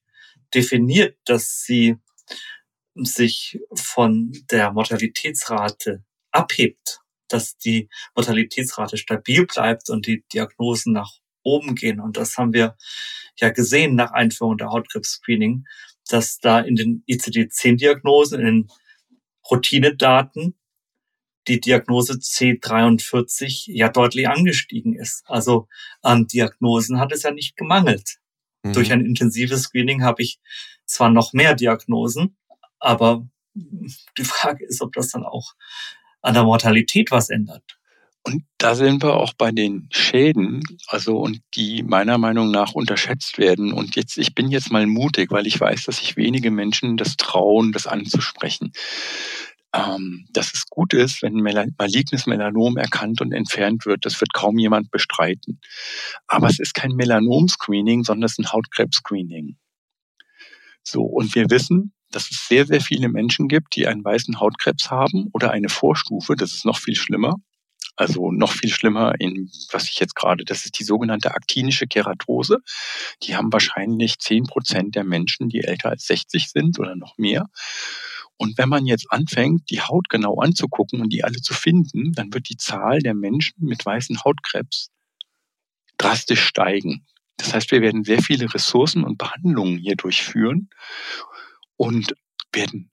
[0.54, 1.96] definiert, dass sie
[2.94, 11.10] sich von der Mortalitätsrate abhebt, dass die Mortalitätsrate stabil bleibt und die Diagnosen nach
[11.42, 12.00] oben gehen.
[12.00, 12.76] Und das haben wir
[13.40, 15.64] ja gesehen nach Einführung der Hautkrebs-Screening,
[16.10, 18.68] dass da in den ICD-10-Diagnosen, in den
[19.50, 20.54] Routinedaten
[21.48, 25.24] die Diagnose C43 ja deutlich angestiegen ist.
[25.26, 25.68] Also
[26.00, 28.18] an Diagnosen hat es ja nicht gemangelt.
[28.62, 28.72] Mhm.
[28.72, 30.40] Durch ein intensives Screening habe ich
[30.84, 32.36] zwar noch mehr Diagnosen,
[32.78, 35.52] aber die Frage ist, ob das dann auch
[36.22, 37.78] an der Mortalität was ändert.
[38.24, 43.36] Und da sind wir auch bei den Schäden, also und die meiner Meinung nach unterschätzt
[43.36, 43.72] werden.
[43.72, 47.16] Und jetzt, ich bin jetzt mal mutig, weil ich weiß, dass sich wenige Menschen das
[47.16, 48.72] trauen, das anzusprechen
[49.74, 54.04] ähm, dass es gut ist, wenn malignes Melanom erkannt und entfernt wird.
[54.04, 55.60] Das wird kaum jemand bestreiten.
[56.26, 59.56] Aber es ist kein Melanom-Screening, sondern es ist ein Hautkrebs-Screening.
[60.82, 64.90] So, und wir wissen, dass es sehr, sehr viele Menschen gibt, die einen weißen Hautkrebs
[64.90, 67.36] haben oder eine Vorstufe, das ist noch viel schlimmer.
[67.96, 72.58] Also noch viel schlimmer in, was ich jetzt gerade, das ist die sogenannte aktinische Keratose.
[73.22, 77.48] Die haben wahrscheinlich zehn Prozent der Menschen, die älter als 60 sind oder noch mehr.
[78.36, 82.32] Und wenn man jetzt anfängt, die Haut genau anzugucken und die alle zu finden, dann
[82.32, 84.90] wird die Zahl der Menschen mit weißen Hautkrebs
[85.98, 87.06] drastisch steigen.
[87.36, 90.68] Das heißt, wir werden sehr viele Ressourcen und Behandlungen hier durchführen
[91.76, 92.14] und
[92.52, 92.91] werden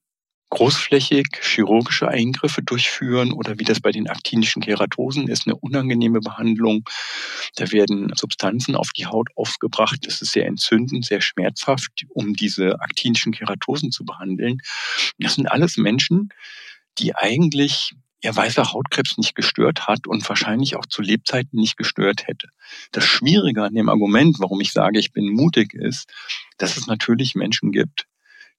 [0.50, 6.88] großflächig chirurgische Eingriffe durchführen oder wie das bei den aktinischen Keratosen ist, eine unangenehme Behandlung.
[7.56, 10.00] Da werden Substanzen auf die Haut aufgebracht.
[10.02, 14.58] Das ist sehr entzündend, sehr schmerzhaft, um diese aktinischen Keratosen zu behandeln.
[15.18, 16.30] Das sind alles Menschen,
[16.98, 22.26] die eigentlich ihr weißer Hautkrebs nicht gestört hat und wahrscheinlich auch zu Lebzeiten nicht gestört
[22.26, 22.48] hätte.
[22.92, 26.12] Das Schwierige an dem Argument, warum ich sage, ich bin mutig, ist,
[26.58, 28.06] dass es natürlich Menschen gibt,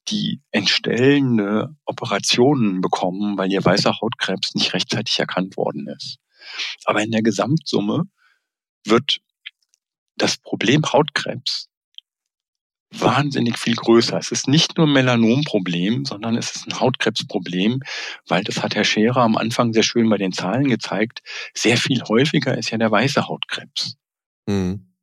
[0.10, 6.18] die entstellende Operationen bekommen, weil ihr weißer Hautkrebs nicht rechtzeitig erkannt worden ist.
[6.86, 8.04] Aber in der Gesamtsumme
[8.86, 9.20] wird
[10.16, 11.68] das Problem Hautkrebs
[12.92, 14.18] wahnsinnig viel größer.
[14.18, 17.80] Es ist nicht nur ein Melanomproblem, sondern es ist ein Hautkrebsproblem,
[18.28, 21.22] weil das hat Herr Scherer am Anfang sehr schön bei den Zahlen gezeigt.
[21.54, 23.96] Sehr viel häufiger ist ja der weiße Hautkrebs.
[24.48, 24.94] Hm.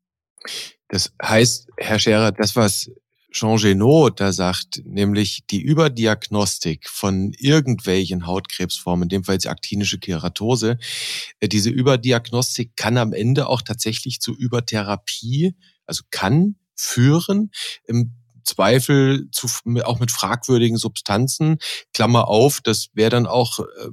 [0.88, 2.90] Das heißt, Herr Scherer, das, was
[3.30, 9.98] Jean Genot da sagt, nämlich die Überdiagnostik von irgendwelchen Hautkrebsformen, in dem Fall jetzt aktinische
[9.98, 10.78] Keratose,
[11.40, 15.54] äh, diese Überdiagnostik kann am Ende auch tatsächlich zu Übertherapie,
[15.86, 17.50] also kann führen.
[17.84, 18.12] Im
[18.44, 19.46] Zweifel zu,
[19.84, 21.58] auch mit fragwürdigen Substanzen.
[21.92, 23.88] Klammer auf, das wäre dann auch, äh,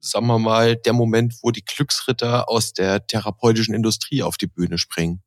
[0.00, 4.78] sagen wir mal, der Moment, wo die Glücksritter aus der therapeutischen Industrie auf die Bühne
[4.78, 5.22] springen.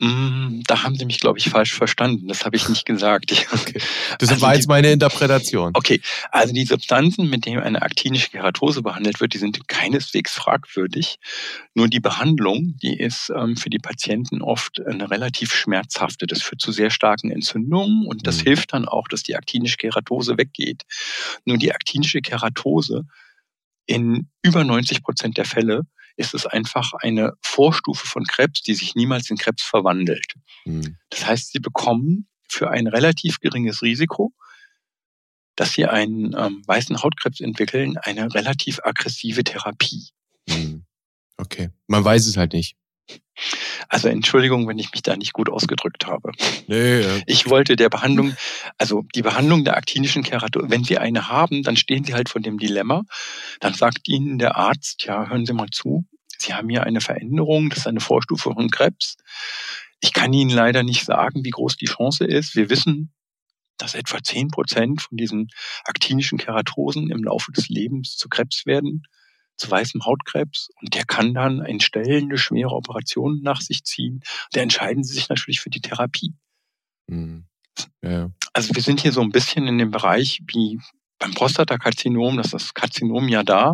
[0.00, 2.26] Mm, da haben Sie mich, glaube ich, falsch verstanden.
[2.26, 3.32] Das habe ich nicht gesagt.
[3.52, 3.80] Okay.
[4.18, 5.72] Das also war jetzt meine Interpretation.
[5.74, 11.16] Okay, also die Substanzen, mit denen eine aktinische Keratose behandelt wird, die sind keineswegs fragwürdig.
[11.74, 16.26] Nur die Behandlung, die ist ähm, für die Patienten oft eine relativ schmerzhafte.
[16.26, 18.44] Das führt zu sehr starken Entzündungen und das mhm.
[18.44, 20.82] hilft dann auch, dass die aktinische Keratose weggeht.
[21.44, 23.04] Nur die aktinische Keratose
[23.86, 25.82] in über 90 Prozent der Fälle
[26.16, 30.34] ist es einfach eine Vorstufe von Krebs, die sich niemals in Krebs verwandelt.
[30.64, 30.96] Mhm.
[31.10, 34.32] Das heißt, sie bekommen für ein relativ geringes Risiko,
[35.56, 40.10] dass sie einen ähm, weißen Hautkrebs entwickeln, eine relativ aggressive Therapie.
[40.48, 40.84] Mhm.
[41.36, 42.76] Okay, man weiß es halt nicht.
[43.88, 46.32] Also Entschuldigung, wenn ich mich da nicht gut ausgedrückt habe.
[46.66, 47.20] Nee, ja.
[47.26, 48.34] Ich wollte der Behandlung,
[48.78, 52.40] also die Behandlung der aktinischen Keratose, wenn Sie eine haben, dann stehen Sie halt vor
[52.40, 53.02] dem Dilemma.
[53.60, 56.04] Dann sagt Ihnen der Arzt, ja, hören Sie mal zu,
[56.38, 59.16] Sie haben hier eine Veränderung, das ist eine Vorstufe von Krebs.
[60.00, 62.56] Ich kann Ihnen leider nicht sagen, wie groß die Chance ist.
[62.56, 63.12] Wir wissen,
[63.78, 65.48] dass etwa zehn Prozent von diesen
[65.84, 69.02] aktinischen Keratosen im Laufe des Lebens zu Krebs werden
[69.56, 74.22] zu weißem Hautkrebs und der kann dann entstellende schwere Operationen nach sich ziehen.
[74.52, 76.34] Da entscheiden sie sich natürlich für die Therapie.
[77.06, 77.44] Mhm.
[78.02, 78.30] Ja.
[78.52, 80.78] Also wir sind hier so ein bisschen in dem Bereich wie
[81.18, 83.72] beim Prostatakarzinom, das ist das Karzinom ja da,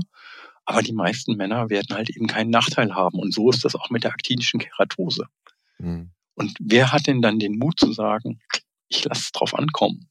[0.64, 3.18] aber die meisten Männer werden halt eben keinen Nachteil haben.
[3.18, 5.26] Und so ist das auch mit der aktinischen Keratose.
[5.78, 6.12] Mhm.
[6.34, 8.40] Und wer hat denn dann den Mut zu sagen,
[8.88, 10.08] ich lasse es drauf ankommen?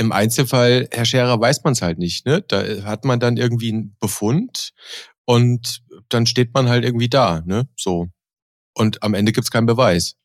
[0.00, 2.24] Im Einzelfall, Herr Scherer, weiß man es halt nicht.
[2.24, 2.40] Ne?
[2.48, 4.72] Da hat man dann irgendwie einen Befund
[5.26, 7.42] und dann steht man halt irgendwie da.
[7.44, 7.68] Ne?
[7.76, 8.08] So.
[8.72, 10.16] Und am Ende gibt es keinen Beweis.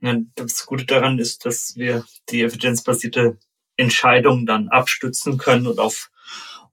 [0.00, 3.38] Ja, das Gute daran ist, dass wir die evidenzbasierte
[3.76, 6.10] Entscheidung dann abstützen können und auf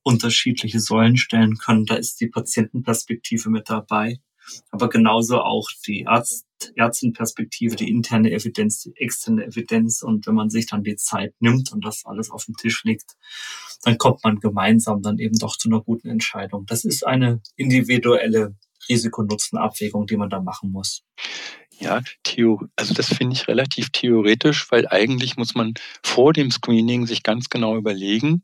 [0.01, 1.85] unterschiedliche Säulen stellen können.
[1.85, 4.17] Da ist die Patientenperspektive mit dabei,
[4.71, 10.01] aber genauso auch die Arzt Ärztenperspektive, die interne Evidenz, die externe Evidenz.
[10.01, 13.15] Und wenn man sich dann die Zeit nimmt und das alles auf den Tisch legt,
[13.83, 16.65] dann kommt man gemeinsam dann eben doch zu einer guten Entscheidung.
[16.65, 18.55] Das ist eine individuelle
[18.89, 21.03] Risikonutzen-Abwägung, die man da machen muss.
[21.79, 27.07] Ja, Theo, also das finde ich relativ theoretisch, weil eigentlich muss man vor dem Screening
[27.07, 28.43] sich ganz genau überlegen,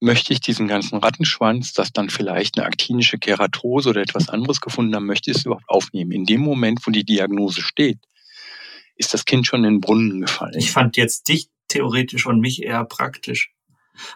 [0.00, 4.94] möchte ich diesen ganzen Rattenschwanz, das dann vielleicht eine aktinische Keratose oder etwas anderes gefunden
[4.94, 6.12] haben, möchte ich es überhaupt aufnehmen?
[6.12, 7.98] In dem Moment, wo die Diagnose steht,
[8.96, 10.54] ist das Kind schon in den Brunnen gefallen.
[10.56, 13.52] Ich fand jetzt dich theoretisch und mich eher praktisch.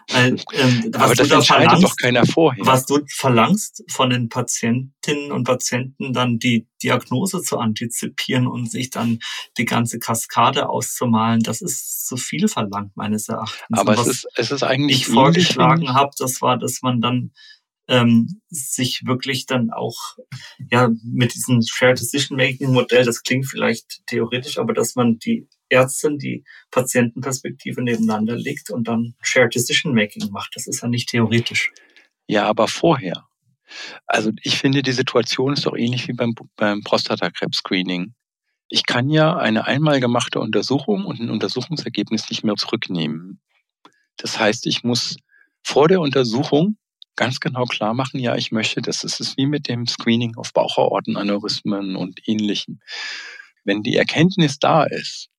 [0.09, 2.65] Weil, ähm, Aber das da entscheidet doch keiner vorher.
[2.65, 8.89] Was du verlangst von den Patientinnen und Patienten, dann die Diagnose zu antizipieren und sich
[8.89, 9.19] dann
[9.57, 13.79] die ganze Kaskade auszumalen, das ist zu viel verlangt meines Erachtens.
[13.79, 17.31] Aber es ist, es ist eigentlich ich vorgeschlagen habe, das war, dass man dann
[17.87, 20.15] ähm, sich wirklich dann auch
[20.69, 25.47] ja mit diesem Shared Decision Making Modell, das klingt vielleicht theoretisch, aber dass man die
[25.71, 30.55] Ärztin die Patientenperspektive nebeneinander legt und dann Shared Decision Making macht.
[30.55, 31.71] Das ist ja nicht theoretisch.
[32.27, 33.25] Ja, aber vorher.
[34.05, 38.13] Also ich finde, die Situation ist doch ähnlich wie beim, beim Prostatakrebs-Screening.
[38.67, 43.41] Ich kann ja eine einmal gemachte Untersuchung und ein Untersuchungsergebnis nicht mehr zurücknehmen.
[44.17, 45.17] Das heißt, ich muss
[45.63, 46.77] vor der Untersuchung
[47.15, 49.03] ganz genau klar machen, ja, ich möchte das.
[49.03, 52.79] Es ist wie mit dem Screening auf Bauchortenaneurysmen und ähnlichem.
[53.63, 55.30] Wenn die Erkenntnis da ist,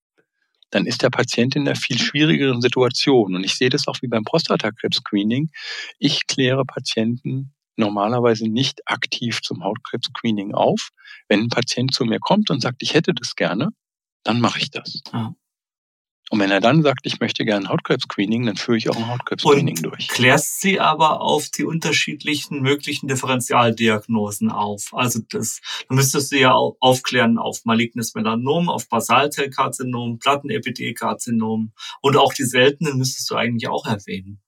[0.73, 3.37] dann ist der Patient in einer viel schwierigeren Situation.
[3.37, 5.51] Und ich sehe das auch wie beim Prostatakrebs-Screening.
[5.99, 10.91] Ich kläre Patienten normalerweise nicht aktiv zum Hautkrebs-Screening auf.
[11.29, 13.69] Wenn ein Patient zu mir kommt und sagt, ich hätte das gerne,
[14.25, 15.03] dann mache ich das.
[15.13, 15.33] Ah.
[16.33, 19.83] Und wenn er dann sagt, ich möchte gerne Hautkrebs-Screening, dann führe ich auch ein Hautkrebs-Screening
[19.83, 20.09] durch.
[20.09, 24.95] Klärst sie aber auf die unterschiedlichen möglichen Differentialdiagnosen auf.
[24.95, 32.17] Also das, dann müsstest du ja auch aufklären auf malignes Melanom, auf Basalzellkarzinom, Plattenepithelkarzinom und
[32.17, 34.41] auch die seltenen müsstest du eigentlich auch erwähnen.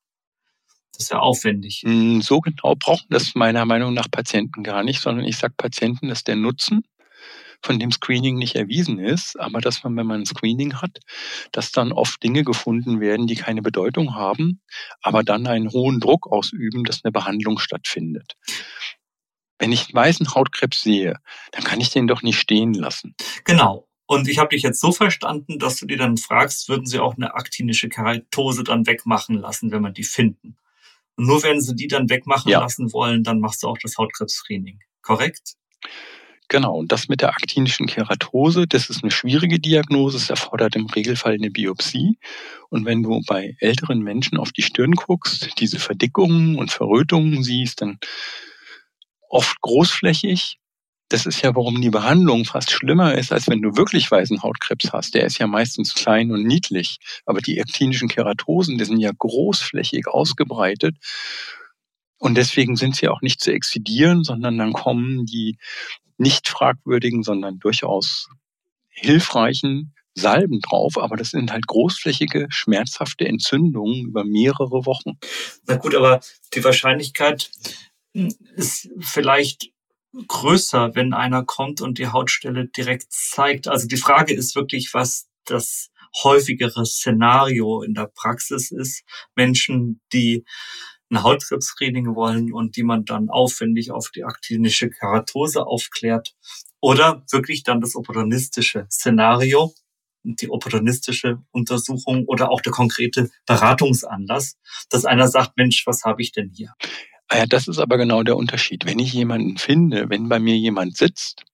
[0.94, 1.82] Das ist ja aufwendig.
[1.84, 6.08] Mm, so genau brauchen das meiner Meinung nach Patienten gar nicht, sondern ich sage Patienten,
[6.08, 6.86] dass der Nutzen
[7.64, 10.98] von dem Screening nicht erwiesen ist, aber dass man, wenn man ein Screening hat,
[11.50, 14.60] dass dann oft Dinge gefunden werden, die keine Bedeutung haben,
[15.00, 18.34] aber dann einen hohen Druck ausüben, dass eine Behandlung stattfindet.
[19.58, 21.16] Wenn ich einen weißen Hautkrebs sehe,
[21.52, 23.14] dann kann ich den doch nicht stehen lassen.
[23.44, 23.88] Genau.
[24.06, 27.16] Und ich habe dich jetzt so verstanden, dass du dir dann fragst, würden sie auch
[27.16, 30.58] eine aktinische Keratose dann wegmachen lassen, wenn man die finden?
[31.16, 32.60] Und nur wenn sie die dann wegmachen ja.
[32.60, 34.80] lassen wollen, dann machst du auch das Hautkrebs-Screening.
[35.00, 35.54] Korrekt?
[36.54, 40.86] Genau, und das mit der aktinischen Keratose, das ist eine schwierige Diagnose, es erfordert im
[40.86, 42.16] Regelfall eine Biopsie.
[42.70, 47.82] Und wenn du bei älteren Menschen auf die Stirn guckst, diese Verdickungen und Verrötungen siehst,
[47.82, 47.98] dann
[49.28, 50.60] oft großflächig.
[51.08, 54.92] Das ist ja, warum die Behandlung fast schlimmer ist, als wenn du wirklich weißen Hautkrebs
[54.92, 55.16] hast.
[55.16, 56.98] Der ist ja meistens klein und niedlich.
[57.26, 60.94] Aber die aktinischen Keratosen, die sind ja großflächig ausgebreitet.
[62.18, 65.58] Und deswegen sind sie auch nicht zu exzidieren, sondern dann kommen die
[66.16, 68.28] nicht fragwürdigen, sondern durchaus
[68.88, 75.18] hilfreichen Salben drauf, aber das sind halt großflächige, schmerzhafte Entzündungen über mehrere Wochen.
[75.66, 76.20] Na gut, aber
[76.54, 77.50] die Wahrscheinlichkeit
[78.12, 79.70] ist vielleicht
[80.28, 83.66] größer, wenn einer kommt und die Hautstelle direkt zeigt.
[83.66, 85.90] Also die Frage ist wirklich, was das
[86.22, 89.02] häufigere Szenario in der Praxis ist.
[89.34, 90.44] Menschen, die
[91.10, 96.34] ein Hautkrebs-Screening wollen und die man dann aufwendig auf die aktinische Keratose aufklärt.
[96.80, 99.74] Oder wirklich dann das opportunistische Szenario,
[100.22, 104.56] die opportunistische Untersuchung oder auch der konkrete Beratungsanlass,
[104.90, 106.74] dass einer sagt, Mensch, was habe ich denn hier?
[107.28, 108.84] Ah ja, das ist aber genau der Unterschied.
[108.84, 111.44] Wenn ich jemanden finde, wenn bei mir jemand sitzt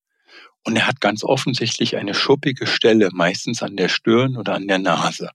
[0.64, 4.78] und er hat ganz offensichtlich eine schuppige Stelle, meistens an der Stirn oder an der
[4.78, 5.30] Nase,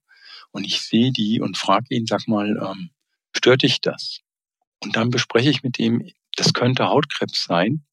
[0.51, 2.89] und ich sehe die und frage ihn, sag mal, ähm,
[3.35, 4.19] Stört dich das?
[4.83, 7.85] Und dann bespreche ich mit ihm, das könnte Hautkrebs sein.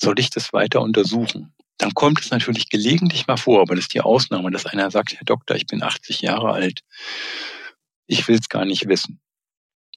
[0.00, 1.54] Soll ich das weiter untersuchen?
[1.78, 5.14] Dann kommt es natürlich gelegentlich mal vor, aber das ist die Ausnahme, dass einer sagt,
[5.14, 6.82] Herr Doktor, ich bin 80 Jahre alt.
[8.06, 9.20] Ich will es gar nicht wissen.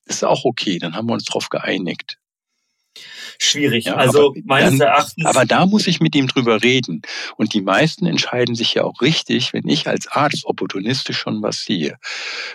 [0.05, 2.17] Das ist auch okay, dann haben wir uns darauf geeinigt
[3.39, 3.85] schwierig.
[3.85, 5.25] Ja, also meines dann, Erachtens.
[5.25, 7.01] Aber da muss ich mit ihm drüber reden.
[7.37, 11.61] Und die meisten entscheiden sich ja auch richtig, wenn ich als Arzt opportunistisch schon was
[11.61, 11.97] sehe.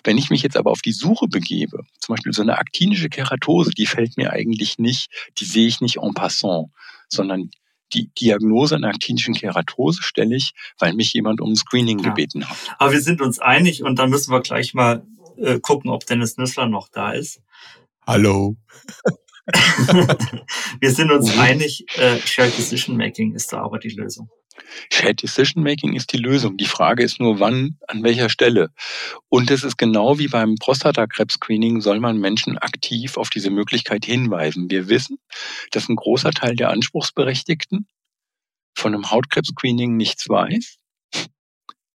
[0.05, 3.71] Wenn ich mich jetzt aber auf die Suche begebe, zum Beispiel so eine aktinische Keratose,
[3.71, 6.69] die fällt mir eigentlich nicht, die sehe ich nicht en passant,
[7.09, 7.51] sondern
[7.93, 12.11] die Diagnose einer aktinischen Keratose stelle ich, weil mich jemand um ein Screening ja.
[12.11, 12.57] gebeten hat.
[12.79, 15.05] Aber wir sind uns einig und dann müssen wir gleich mal
[15.39, 17.41] äh, gucken, ob Dennis Nüssler noch da ist.
[18.07, 18.57] Hallo.
[20.81, 21.41] Wir sind uns mhm.
[21.41, 24.31] einig, äh, Shared Decision Making ist da aber die Lösung.
[24.93, 26.57] Shared Decision Making ist die Lösung.
[26.57, 28.71] Die Frage ist nur, wann, an welcher Stelle.
[29.29, 34.71] Und es ist genau wie beim Prostatakrebs-Screening, soll man Menschen aktiv auf diese Möglichkeit hinweisen.
[34.71, 35.19] Wir wissen,
[35.71, 37.87] dass ein großer Teil der Anspruchsberechtigten
[38.75, 40.77] von einem Hautkrebs-Screening nichts weiß.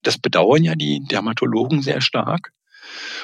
[0.02, 2.52] Das bedauern ja die Dermatologen sehr stark.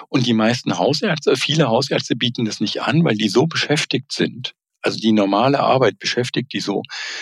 [0.09, 4.53] Und die meisten Hausärzte, viele Hausärzte bieten das nicht an, weil die so beschäftigt sind.
[4.82, 6.82] Also die normale Arbeit beschäftigt die so,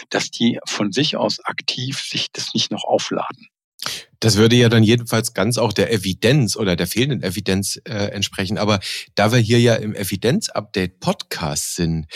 [0.09, 3.47] dass die von sich aus aktiv sich das nicht noch aufladen.
[4.19, 8.57] Das würde ja dann jedenfalls ganz auch der Evidenz oder der fehlenden Evidenz äh, entsprechen.
[8.57, 8.79] Aber
[9.15, 12.07] da wir hier ja im Evidenz-Update-Podcast sind,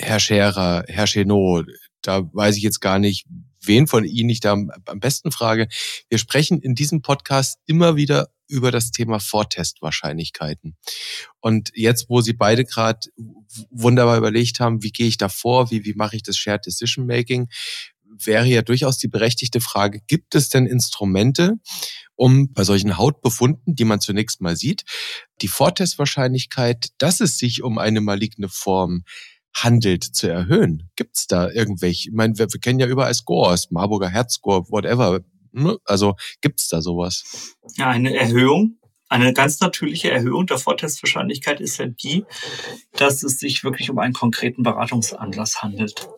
[0.00, 1.66] Herr Scherer, Herr Chenot,
[2.02, 3.26] da weiß ich jetzt gar nicht,
[3.62, 5.68] wen von Ihnen ich da am besten frage.
[6.08, 10.76] Wir sprechen in diesem Podcast immer wieder über das Thema Vortestwahrscheinlichkeiten.
[11.38, 13.00] Und jetzt, wo Sie beide gerade
[13.70, 17.06] wunderbar überlegt haben, wie gehe ich da vor, wie, wie mache ich das Shared Decision
[17.06, 17.48] Making,
[18.26, 21.54] wäre ja durchaus die berechtigte Frage, gibt es denn Instrumente,
[22.16, 24.84] um bei solchen Hautbefunden, die man zunächst mal sieht,
[25.40, 29.04] die Vortestwahrscheinlichkeit, dass es sich um eine maligne Form
[29.54, 30.90] handelt, zu erhöhen?
[30.96, 32.10] Gibt es da irgendwelche?
[32.10, 35.20] Ich meine, wir, wir kennen ja überall Scores, Marburger Herzscore, whatever.
[35.52, 35.78] Ne?
[35.84, 37.56] Also gibt es da sowas?
[37.76, 38.76] Ja, eine Erhöhung.
[39.08, 42.24] Eine ganz natürliche Erhöhung der Vortestwahrscheinlichkeit ist ja die,
[42.92, 46.08] dass es sich wirklich um einen konkreten Beratungsanlass handelt.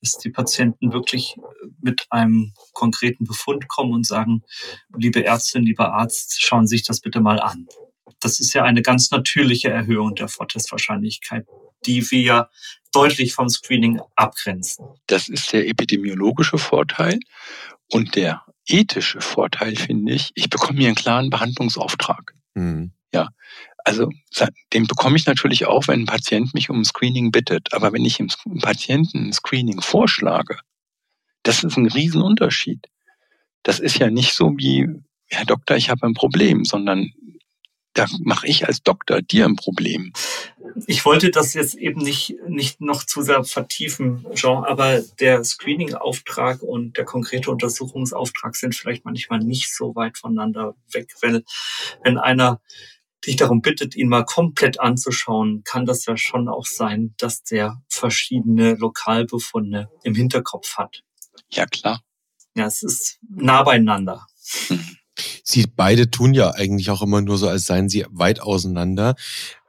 [0.00, 1.36] Dass die Patienten wirklich
[1.82, 4.42] mit einem konkreten Befund kommen und sagen,
[4.96, 7.66] liebe Ärztin, lieber Arzt, schauen Sie sich das bitte mal an.
[8.20, 11.46] Das ist ja eine ganz natürliche Erhöhung der Vortestwahrscheinlichkeit,
[11.86, 12.48] die wir
[12.92, 14.86] deutlich vom Screening abgrenzen.
[15.06, 17.18] Das ist der epidemiologische Vorteil.
[17.90, 22.34] Und der ethische Vorteil finde ich, ich bekomme mir einen klaren Behandlungsauftrag.
[22.54, 22.92] Mhm.
[23.12, 23.28] Ja,
[23.84, 24.10] also
[24.74, 27.72] den bekomme ich natürlich auch, wenn ein Patient mich um ein Screening bittet.
[27.72, 28.28] Aber wenn ich dem
[28.60, 30.58] Patienten ein Screening vorschlage,
[31.42, 32.86] das ist ein Riesenunterschied.
[33.62, 34.86] Das ist ja nicht so wie,
[35.26, 37.12] Herr Doktor, ich habe ein Problem, sondern
[37.98, 40.12] da mache ich als Doktor dir ein Problem.
[40.86, 46.62] Ich wollte das jetzt eben nicht, nicht noch zu sehr vertiefen, Jean, aber der Screening-Auftrag
[46.62, 51.42] und der konkrete Untersuchungsauftrag sind vielleicht manchmal nicht so weit voneinander weg, weil
[52.04, 52.60] wenn einer
[53.26, 57.82] dich darum bittet, ihn mal komplett anzuschauen, kann das ja schon auch sein, dass der
[57.88, 61.02] verschiedene Lokalbefunde im Hinterkopf hat.
[61.50, 62.00] Ja, klar.
[62.54, 64.24] Ja, es ist nah beieinander.
[64.68, 64.97] Hm.
[65.50, 69.14] Sie beide tun ja eigentlich auch immer nur so, als seien sie weit auseinander.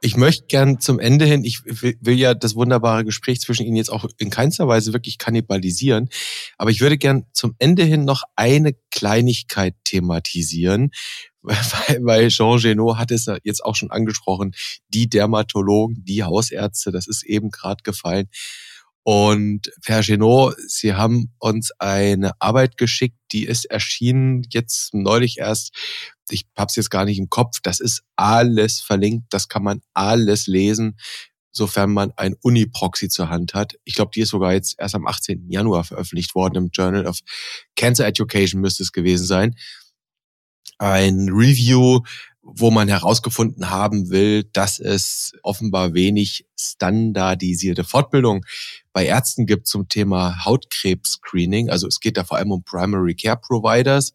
[0.02, 3.90] Ich möchte gern zum Ende hin, ich will ja das wunderbare Gespräch zwischen Ihnen jetzt
[3.90, 6.10] auch in keinster Weise wirklich kannibalisieren,
[6.58, 10.90] aber ich würde gern zum Ende hin noch eine Kleinigkeit thematisieren,
[11.40, 14.52] weil, weil Jean Genot hat es jetzt auch schon angesprochen,
[14.88, 18.28] die Dermatologen, die Hausärzte, das ist eben gerade gefallen.
[19.12, 25.74] Und Herr Genot, Sie haben uns eine Arbeit geschickt, die ist erschienen jetzt neulich erst.
[26.28, 27.58] Ich hab's jetzt gar nicht im Kopf.
[27.60, 29.26] Das ist alles verlinkt.
[29.30, 30.96] Das kann man alles lesen,
[31.50, 33.74] sofern man ein Uniproxy zur Hand hat.
[33.82, 35.50] Ich glaube, die ist sogar jetzt erst am 18.
[35.50, 37.18] Januar veröffentlicht worden im Journal of
[37.74, 39.56] Cancer Education müsste es gewesen sein.
[40.78, 42.02] Ein Review
[42.42, 48.44] wo man herausgefunden haben will, dass es offenbar wenig standardisierte Fortbildung
[48.92, 51.70] bei Ärzten gibt zum Thema Hautkrebs-Screening.
[51.70, 54.12] Also es geht da vor allem um Primary Care Providers.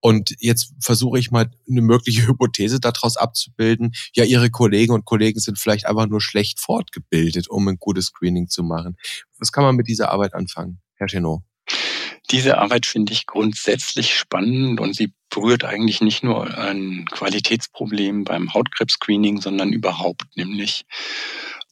[0.00, 3.92] Und jetzt versuche ich mal eine mögliche Hypothese daraus abzubilden.
[4.14, 8.48] Ja, Ihre Kollegen und Kollegen sind vielleicht einfach nur schlecht fortgebildet, um ein gutes Screening
[8.48, 8.96] zu machen.
[9.38, 11.42] Was kann man mit dieser Arbeit anfangen, Herr Chenot?
[12.30, 18.54] Diese Arbeit finde ich grundsätzlich spannend und sie berührt eigentlich nicht nur ein Qualitätsproblem beim
[18.54, 20.84] Hautkrebs-Screening, sondern überhaupt, nämlich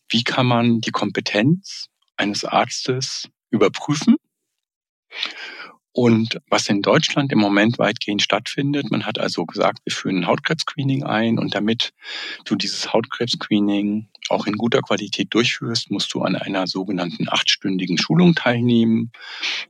[0.08, 1.86] wie kann man die Kompetenz
[2.16, 4.16] eines Arztes überprüfen?
[5.92, 10.26] Und was in Deutschland im Moment weitgehend stattfindet, man hat also gesagt, wir führen ein
[10.26, 11.92] Hautkrebs-Screening ein und damit
[12.44, 18.34] du dieses Hautkrebs-Screening auch in guter Qualität durchführst, musst du an einer sogenannten achtstündigen Schulung
[18.34, 19.12] teilnehmen.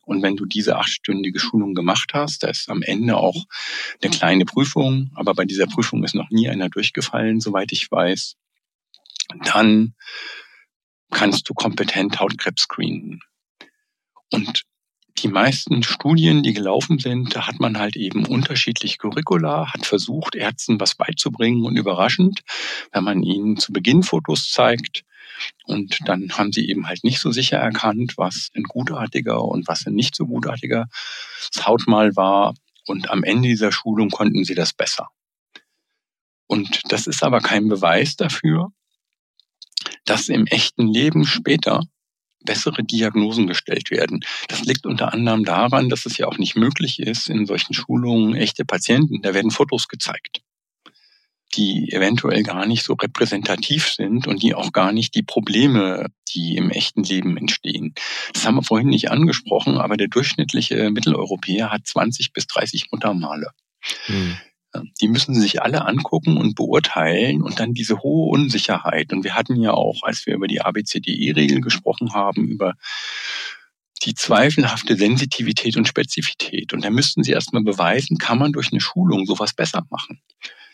[0.03, 3.45] Und wenn du diese achtstündige Schulung gemacht hast, da ist am Ende auch
[4.03, 8.37] eine kleine Prüfung, aber bei dieser Prüfung ist noch nie einer durchgefallen, soweit ich weiß,
[9.45, 9.95] dann
[11.11, 13.21] kannst du kompetent Hautkrebs screenen.
[14.31, 14.65] Und
[15.23, 20.35] die meisten Studien, die gelaufen sind, da hat man halt eben unterschiedliche Curricula, hat versucht,
[20.35, 22.43] Ärzten was beizubringen und überraschend,
[22.93, 25.05] wenn man ihnen zu Beginn Fotos zeigt,
[25.65, 29.87] und dann haben sie eben halt nicht so sicher erkannt, was ein gutartiger und was
[29.87, 30.87] ein nicht so gutartiger
[31.65, 32.55] Hautmal war.
[32.87, 35.09] Und am Ende dieser Schulung konnten sie das besser.
[36.47, 38.73] Und das ist aber kein Beweis dafür,
[40.05, 41.83] dass im echten Leben später
[42.45, 44.21] bessere Diagnosen gestellt werden.
[44.49, 48.35] Das liegt unter anderem daran, dass es ja auch nicht möglich ist, in solchen Schulungen
[48.35, 50.41] echte Patienten, da werden Fotos gezeigt,
[51.55, 56.57] die eventuell gar nicht so repräsentativ sind und die auch gar nicht die Probleme, die
[56.57, 57.95] im echten Leben entstehen.
[58.33, 63.51] Das haben wir vorhin nicht angesprochen, aber der durchschnittliche Mitteleuropäer hat 20 bis 30 Muttermale.
[64.07, 64.37] Hm.
[65.01, 69.13] Die müssen sie sich alle angucken und beurteilen und dann diese hohe Unsicherheit.
[69.13, 72.75] Und wir hatten ja auch, als wir über die ABCDE-Regel gesprochen haben, über
[74.05, 76.73] die zweifelhafte Sensitivität und Spezifität.
[76.73, 80.21] Und da müssten sie erstmal beweisen, kann man durch eine Schulung sowas besser machen.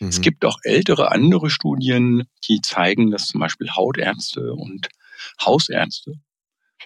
[0.01, 0.09] Mhm.
[0.09, 4.89] Es gibt auch ältere andere Studien, die zeigen, dass zum Beispiel Hautärzte und
[5.41, 6.15] Hausärzte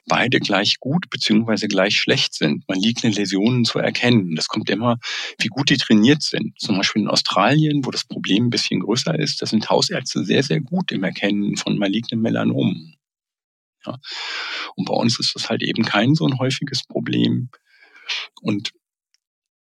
[0.06, 2.68] beide gleich gut beziehungsweise gleich schlecht sind.
[2.68, 4.34] Man liegt in Läsionen zu erkennen.
[4.34, 4.98] Das kommt immer,
[5.38, 6.58] wie gut die trainiert sind.
[6.60, 10.42] Zum Beispiel in Australien, wo das Problem ein bisschen größer ist, da sind Hausärzte sehr,
[10.42, 12.96] sehr gut im Erkennen von malignen Melanomen.
[13.86, 13.98] Ja.
[14.76, 17.50] Und bei uns ist das halt eben kein so ein häufiges Problem.
[18.40, 18.72] Und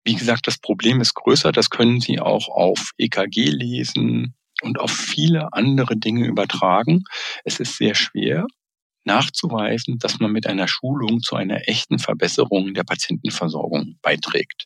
[0.03, 1.51] wie gesagt, das Problem ist größer.
[1.51, 7.03] Das können Sie auch auf EKG lesen und auf viele andere Dinge übertragen.
[7.43, 8.45] Es ist sehr schwer
[9.05, 14.65] nachzuweisen, dass man mit einer Schulung zu einer echten Verbesserung der Patientenversorgung beiträgt.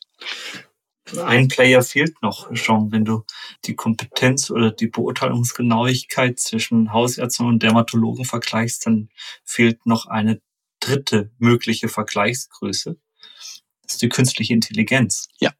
[1.24, 3.24] Ein Player fehlt noch, Jean, wenn du
[3.64, 9.08] die Kompetenz oder die Beurteilungsgenauigkeit zwischen Hausärzten und Dermatologen vergleichst, dann
[9.44, 10.40] fehlt noch eine
[10.78, 12.96] dritte mögliche Vergleichsgröße.
[13.82, 15.28] Das ist die künstliche Intelligenz.
[15.40, 15.52] Ja,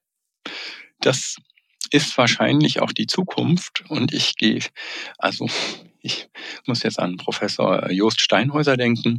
[1.01, 1.37] das
[1.91, 4.61] ist wahrscheinlich auch die Zukunft und ich gehe,
[5.19, 5.49] also
[6.03, 6.29] ich
[6.67, 9.19] muss jetzt an Professor Jost Steinhäuser denken,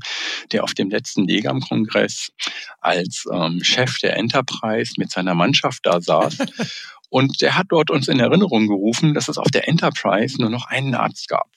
[0.52, 2.32] der auf dem letzten Legam-Kongress
[2.80, 6.38] als ähm, Chef der Enterprise mit seiner Mannschaft da saß.
[7.10, 10.68] Und der hat dort uns in Erinnerung gerufen, dass es auf der Enterprise nur noch
[10.68, 11.50] einen Arzt gab.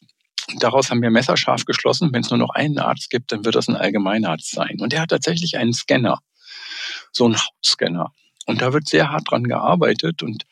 [0.52, 3.54] Und daraus haben wir messerscharf geschlossen, wenn es nur noch einen Arzt gibt, dann wird
[3.54, 4.78] das ein Allgemeinarzt sein.
[4.80, 6.18] Und der hat tatsächlich einen Scanner,
[7.12, 8.12] so einen Hautscanner.
[8.46, 10.44] Und da wird sehr hart dran gearbeitet und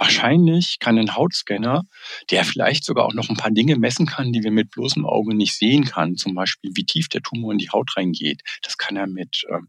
[0.00, 1.84] Wahrscheinlich kann ein Hautscanner,
[2.30, 5.34] der vielleicht sogar auch noch ein paar Dinge messen kann, die wir mit bloßem Auge
[5.34, 8.96] nicht sehen kann, zum Beispiel wie tief der Tumor in die Haut reingeht, das kann
[8.96, 9.68] er mit ähm,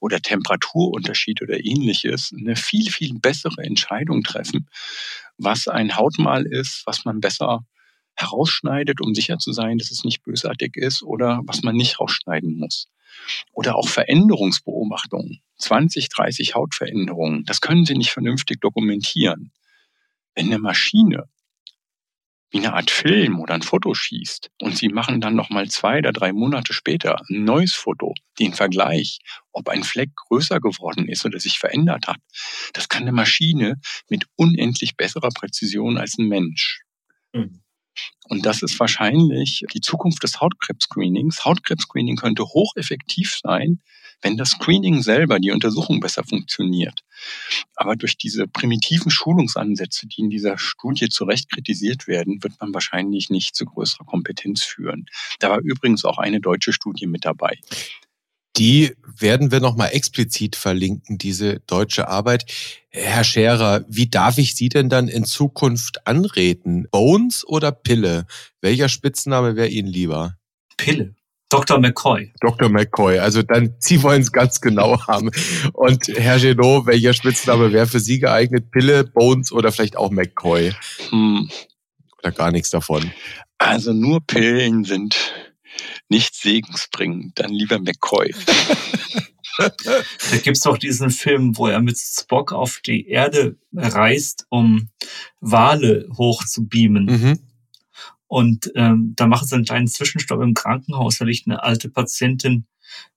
[0.00, 4.68] oder Temperaturunterschied oder ähnliches, eine viel, viel bessere Entscheidung treffen,
[5.36, 7.64] was ein Hautmal ist, was man besser
[8.16, 12.58] herausschneidet, um sicher zu sein, dass es nicht bösartig ist oder was man nicht rausschneiden
[12.58, 12.88] muss.
[13.52, 15.40] Oder auch Veränderungsbeobachtungen.
[15.58, 17.44] 20, 30 Hautveränderungen.
[17.44, 19.52] Das können Sie nicht vernünftig dokumentieren.
[20.38, 21.28] Wenn eine Maschine
[22.50, 25.98] wie eine Art Film oder ein Foto schießt und sie machen dann noch mal zwei
[25.98, 29.18] oder drei Monate später ein neues Foto, den Vergleich,
[29.50, 32.18] ob ein Fleck größer geworden ist oder sich verändert hat,
[32.72, 36.82] das kann eine Maschine mit unendlich besserer Präzision als ein Mensch.
[37.32, 37.60] Mhm.
[38.28, 41.44] Und das ist wahrscheinlich die Zukunft des Hautkrebs-Screenings.
[41.44, 43.80] Hautkrebs-Screening könnte hocheffektiv sein,
[44.20, 47.04] wenn das Screening selber, die Untersuchung besser funktioniert.
[47.76, 52.74] Aber durch diese primitiven Schulungsansätze, die in dieser Studie zu Recht kritisiert werden, wird man
[52.74, 55.06] wahrscheinlich nicht zu größerer Kompetenz führen.
[55.38, 57.58] Da war übrigens auch eine deutsche Studie mit dabei.
[58.58, 62.44] Die werden wir nochmal explizit verlinken, diese deutsche Arbeit.
[62.90, 66.88] Herr Scherer, wie darf ich Sie denn dann in Zukunft anreden?
[66.90, 68.26] Bones oder Pille?
[68.60, 70.34] Welcher Spitzname wäre Ihnen lieber?
[70.76, 71.14] Pille.
[71.50, 71.78] Dr.
[71.78, 72.32] McCoy.
[72.40, 72.68] Dr.
[72.68, 73.18] McCoy.
[73.18, 75.30] Also dann, Sie wollen es ganz genau haben.
[75.72, 78.70] Und Herr Genot, welcher Spitzname wäre für Sie geeignet?
[78.70, 80.72] Pille, Bones oder vielleicht auch McCoy?
[81.10, 81.48] Hm.
[82.18, 83.10] Oder gar nichts davon?
[83.58, 85.32] Also nur Pillen sind
[86.08, 87.38] nicht segensbringend.
[87.38, 88.34] Dann lieber McCoy.
[89.58, 94.90] da gibt's doch diesen Film, wo er mit Spock auf die Erde reist, um
[95.40, 97.04] Wale hochzubeamen.
[97.04, 97.38] Mhm.
[98.26, 101.18] Und ähm, da machen sie einen kleinen Zwischenstopp im Krankenhaus.
[101.18, 102.66] Da liegt eine alte Patientin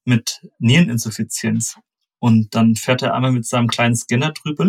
[0.05, 1.77] mit Niereninsuffizienz.
[2.19, 4.65] Und dann fährt er einmal mit seinem kleinen Scanner drüber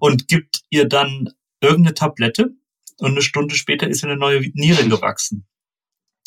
[0.00, 1.30] und gibt ihr dann
[1.60, 2.54] irgendeine Tablette.
[2.98, 5.46] Und eine Stunde später ist eine neue Niere gewachsen.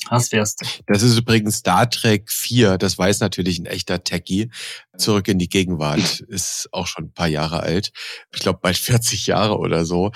[0.09, 0.67] Was wär's denn?
[0.87, 2.77] Das ist übrigens Star Trek 4.
[2.77, 4.49] Das weiß natürlich ein echter Techie.
[4.97, 7.91] Zurück in die Gegenwart ist auch schon ein paar Jahre alt.
[8.33, 10.11] Ich glaube bald 40 Jahre oder so.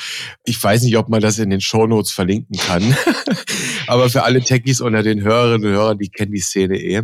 [0.46, 2.96] Ich weiß nicht, ob man das in den Shownotes verlinken kann.
[3.88, 7.04] Aber für alle Techies unter den Hörerinnen und Hörern, die kennen die Szene eh.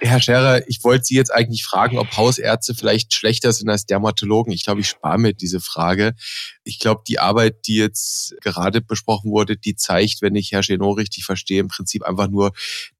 [0.00, 4.52] Herr Scherer, ich wollte Sie jetzt eigentlich fragen, ob Hausärzte vielleicht schlechter sind als Dermatologen.
[4.52, 6.14] Ich glaube, ich spare mir diese Frage.
[6.62, 10.98] Ich glaube, die Arbeit, die jetzt gerade besprochen wurde, die zeigt, wenn ich Herr Genot
[10.98, 12.52] richtig verstehe, im Prinzip einfach nur,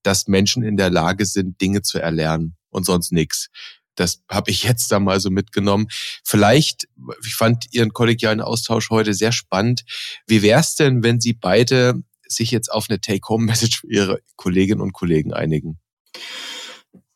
[0.02, 3.48] dass Menschen in der Lage sind, Dinge zu erlernen und sonst nichts.
[3.94, 5.86] Das habe ich jetzt da mal so mitgenommen.
[6.24, 6.88] Vielleicht,
[7.24, 9.84] ich fand Ihren kollegialen Austausch heute sehr spannend.
[10.26, 14.80] Wie wäre es denn, wenn Sie beide sich jetzt auf eine Take-Home-Message für Ihre Kolleginnen
[14.80, 15.78] und Kollegen einigen?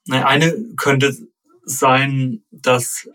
[0.09, 1.17] Eine könnte
[1.65, 3.09] sein, dass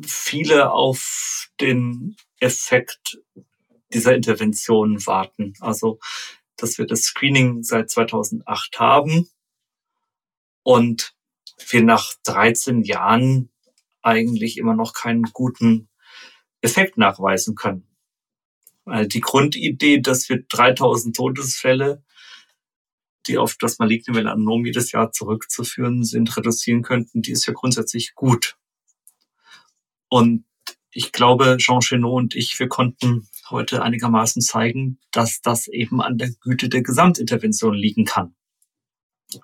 [0.00, 3.18] viele auf den Effekt
[3.92, 5.52] dieser Intervention warten.
[5.60, 5.98] Also,
[6.62, 9.28] dass wir das Screening seit 2008 haben
[10.62, 11.14] und
[11.68, 13.50] wir nach 13 Jahren
[14.02, 15.88] eigentlich immer noch keinen guten
[16.60, 17.86] Effekt nachweisen können.
[18.84, 22.04] Weil die Grundidee, dass wir 3000 Todesfälle,
[23.26, 28.14] die auf das maligne Melanom jedes Jahr zurückzuführen sind, reduzieren könnten, die ist ja grundsätzlich
[28.14, 28.56] gut.
[30.08, 30.44] Und
[30.94, 36.18] ich glaube, Jean Chenot und ich, wir konnten heute einigermaßen zeigen, dass das eben an
[36.18, 38.34] der Güte der Gesamtintervention liegen kann.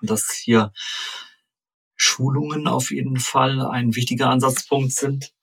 [0.01, 0.71] Dass hier
[1.95, 5.33] Schulungen auf jeden Fall ein wichtiger Ansatzpunkt sind,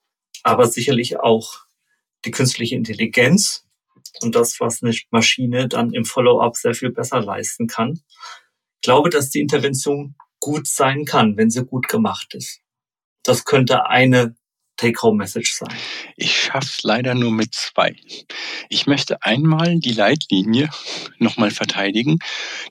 [0.45, 1.67] aber sicherlich auch
[2.25, 3.67] die künstliche Intelligenz
[4.23, 8.01] und das, was eine Maschine dann im Follow-up sehr viel besser leisten kann.
[8.77, 12.61] Ich glaube, dass die Intervention gut sein kann, wenn sie gut gemacht ist.
[13.25, 14.37] Das könnte eine
[14.77, 15.75] Take-Home-Message sein?
[16.17, 17.97] Ich schaff's leider nur mit zwei.
[18.69, 20.69] Ich möchte einmal die Leitlinie
[21.19, 22.19] nochmal verteidigen.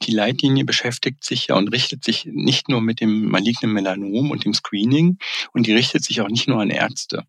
[0.03, 4.45] Die Leitlinie beschäftigt sich ja und richtet sich nicht nur mit dem malignen Melanom und
[4.45, 5.18] dem Screening
[5.53, 7.24] und die richtet sich auch nicht nur an Ärzte.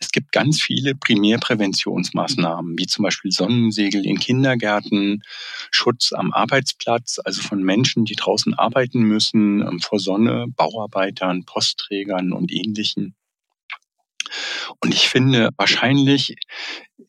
[0.00, 5.22] Es gibt ganz viele Primärpräventionsmaßnahmen, wie zum Beispiel Sonnensegel in Kindergärten,
[5.70, 12.32] Schutz am Arbeitsplatz, also von Menschen, die draußen arbeiten müssen, ähm, vor Sonne, Bauarbeitern, Postträgern
[12.32, 13.14] und ähnlichen.
[14.80, 16.36] Und ich finde, wahrscheinlich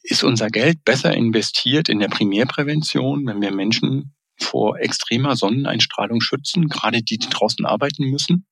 [0.04, 6.70] ist unser Geld besser investiert in der Primärprävention, wenn wir Menschen vor extremer Sonneneinstrahlung schützen,
[6.70, 8.46] gerade die, die draußen arbeiten müssen.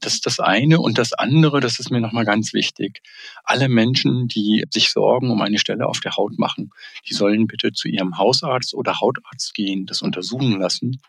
[0.00, 0.80] Das ist das eine.
[0.80, 3.02] Und das andere, das ist mir nochmal ganz wichtig.
[3.44, 6.70] Alle Menschen, die sich Sorgen um eine Stelle auf der Haut machen,
[7.08, 11.00] die sollen bitte zu ihrem Hausarzt oder Hautarzt gehen, das untersuchen lassen,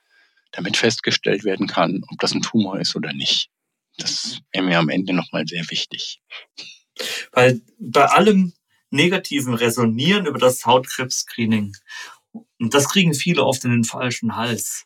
[0.51, 3.49] damit festgestellt werden kann, ob das ein Tumor ist oder nicht.
[3.97, 6.21] Das wäre mir am Ende nochmal sehr wichtig.
[7.31, 8.53] Weil bei allem
[8.89, 11.75] negativen Resonieren über das Hautkrebs-Screening,
[12.33, 14.85] und das kriegen viele oft in den falschen Hals,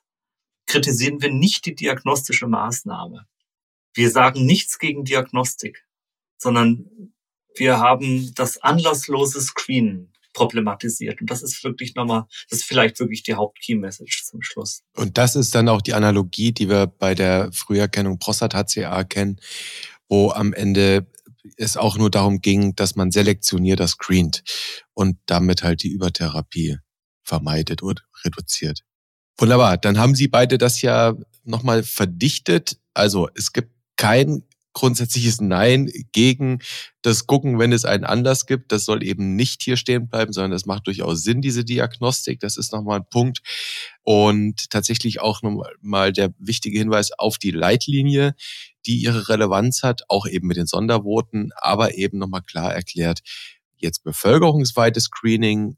[0.66, 3.28] kritisieren wir nicht die diagnostische Maßnahme.
[3.94, 5.86] Wir sagen nichts gegen Diagnostik,
[6.38, 7.14] sondern
[7.56, 11.22] wir haben das anlasslose Screenen problematisiert.
[11.22, 14.84] Und das ist wirklich nochmal, das ist vielleicht wirklich die Haupt-Key-Message zum Schluss.
[14.96, 19.40] Und das ist dann auch die Analogie, die wir bei der Früherkennung Prostat-HCA kennen,
[20.08, 21.08] wo am Ende
[21.58, 24.44] es auch nur darum ging, dass man selektionierter screent
[24.94, 26.78] und damit halt die Übertherapie
[27.24, 28.82] vermeidet oder reduziert.
[29.38, 32.80] Wunderbar, dann haben Sie beide das ja nochmal verdichtet.
[32.94, 34.44] Also es gibt kein
[34.76, 36.60] grundsätzliches Nein gegen
[37.02, 38.72] das Gucken, wenn es einen Anlass gibt.
[38.72, 42.40] Das soll eben nicht hier stehen bleiben, sondern das macht durchaus Sinn, diese Diagnostik.
[42.42, 43.40] Das ist nochmal ein Punkt.
[44.04, 48.36] Und tatsächlich auch nochmal der wichtige Hinweis auf die Leitlinie,
[48.86, 53.22] die ihre Relevanz hat, auch eben mit den Sondervoten, aber eben nochmal klar erklärt,
[53.78, 55.78] jetzt bevölkerungsweites Screening,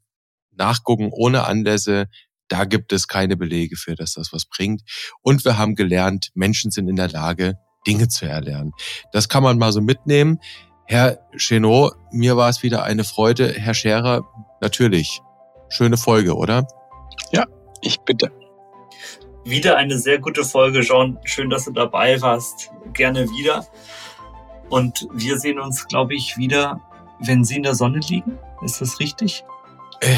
[0.50, 2.08] nachgucken ohne Anlässe,
[2.48, 4.82] da gibt es keine Belege für, dass das was bringt.
[5.22, 8.72] Und wir haben gelernt, Menschen sind in der Lage, Dinge zu erlernen.
[9.12, 10.40] Das kann man mal so mitnehmen.
[10.86, 13.52] Herr Chenot, mir war es wieder eine Freude.
[13.52, 14.26] Herr Scherer,
[14.60, 15.20] natürlich.
[15.68, 16.66] Schöne Folge, oder?
[17.30, 17.44] Ja,
[17.82, 18.32] ich bitte.
[19.44, 21.18] Wieder eine sehr gute Folge, John.
[21.24, 22.70] Schön, dass du dabei warst.
[22.94, 23.66] Gerne wieder.
[24.70, 26.80] Und wir sehen uns, glaube ich, wieder,
[27.20, 28.38] wenn Sie in der Sonne liegen.
[28.62, 29.44] Ist das richtig?
[30.00, 30.16] Äh,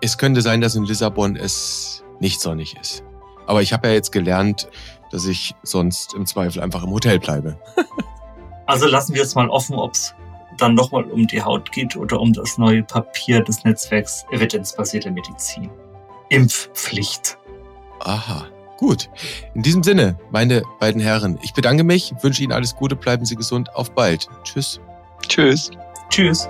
[0.00, 3.04] es könnte sein, dass in Lissabon es nicht sonnig ist.
[3.46, 4.68] Aber ich habe ja jetzt gelernt,
[5.10, 7.58] dass ich sonst im Zweifel einfach im Hotel bleibe.
[8.66, 10.14] also lassen wir es mal offen, ob es
[10.58, 15.70] dann nochmal um die Haut geht oder um das neue Papier des Netzwerks evidenzbasierte Medizin.
[16.28, 17.38] Impfpflicht.
[18.00, 18.46] Aha,
[18.78, 19.08] gut.
[19.54, 23.36] In diesem Sinne, meine beiden Herren, ich bedanke mich, wünsche Ihnen alles Gute, bleiben Sie
[23.36, 24.28] gesund, auf bald.
[24.44, 24.80] Tschüss.
[25.28, 25.70] Tschüss.
[26.10, 26.48] Tschüss.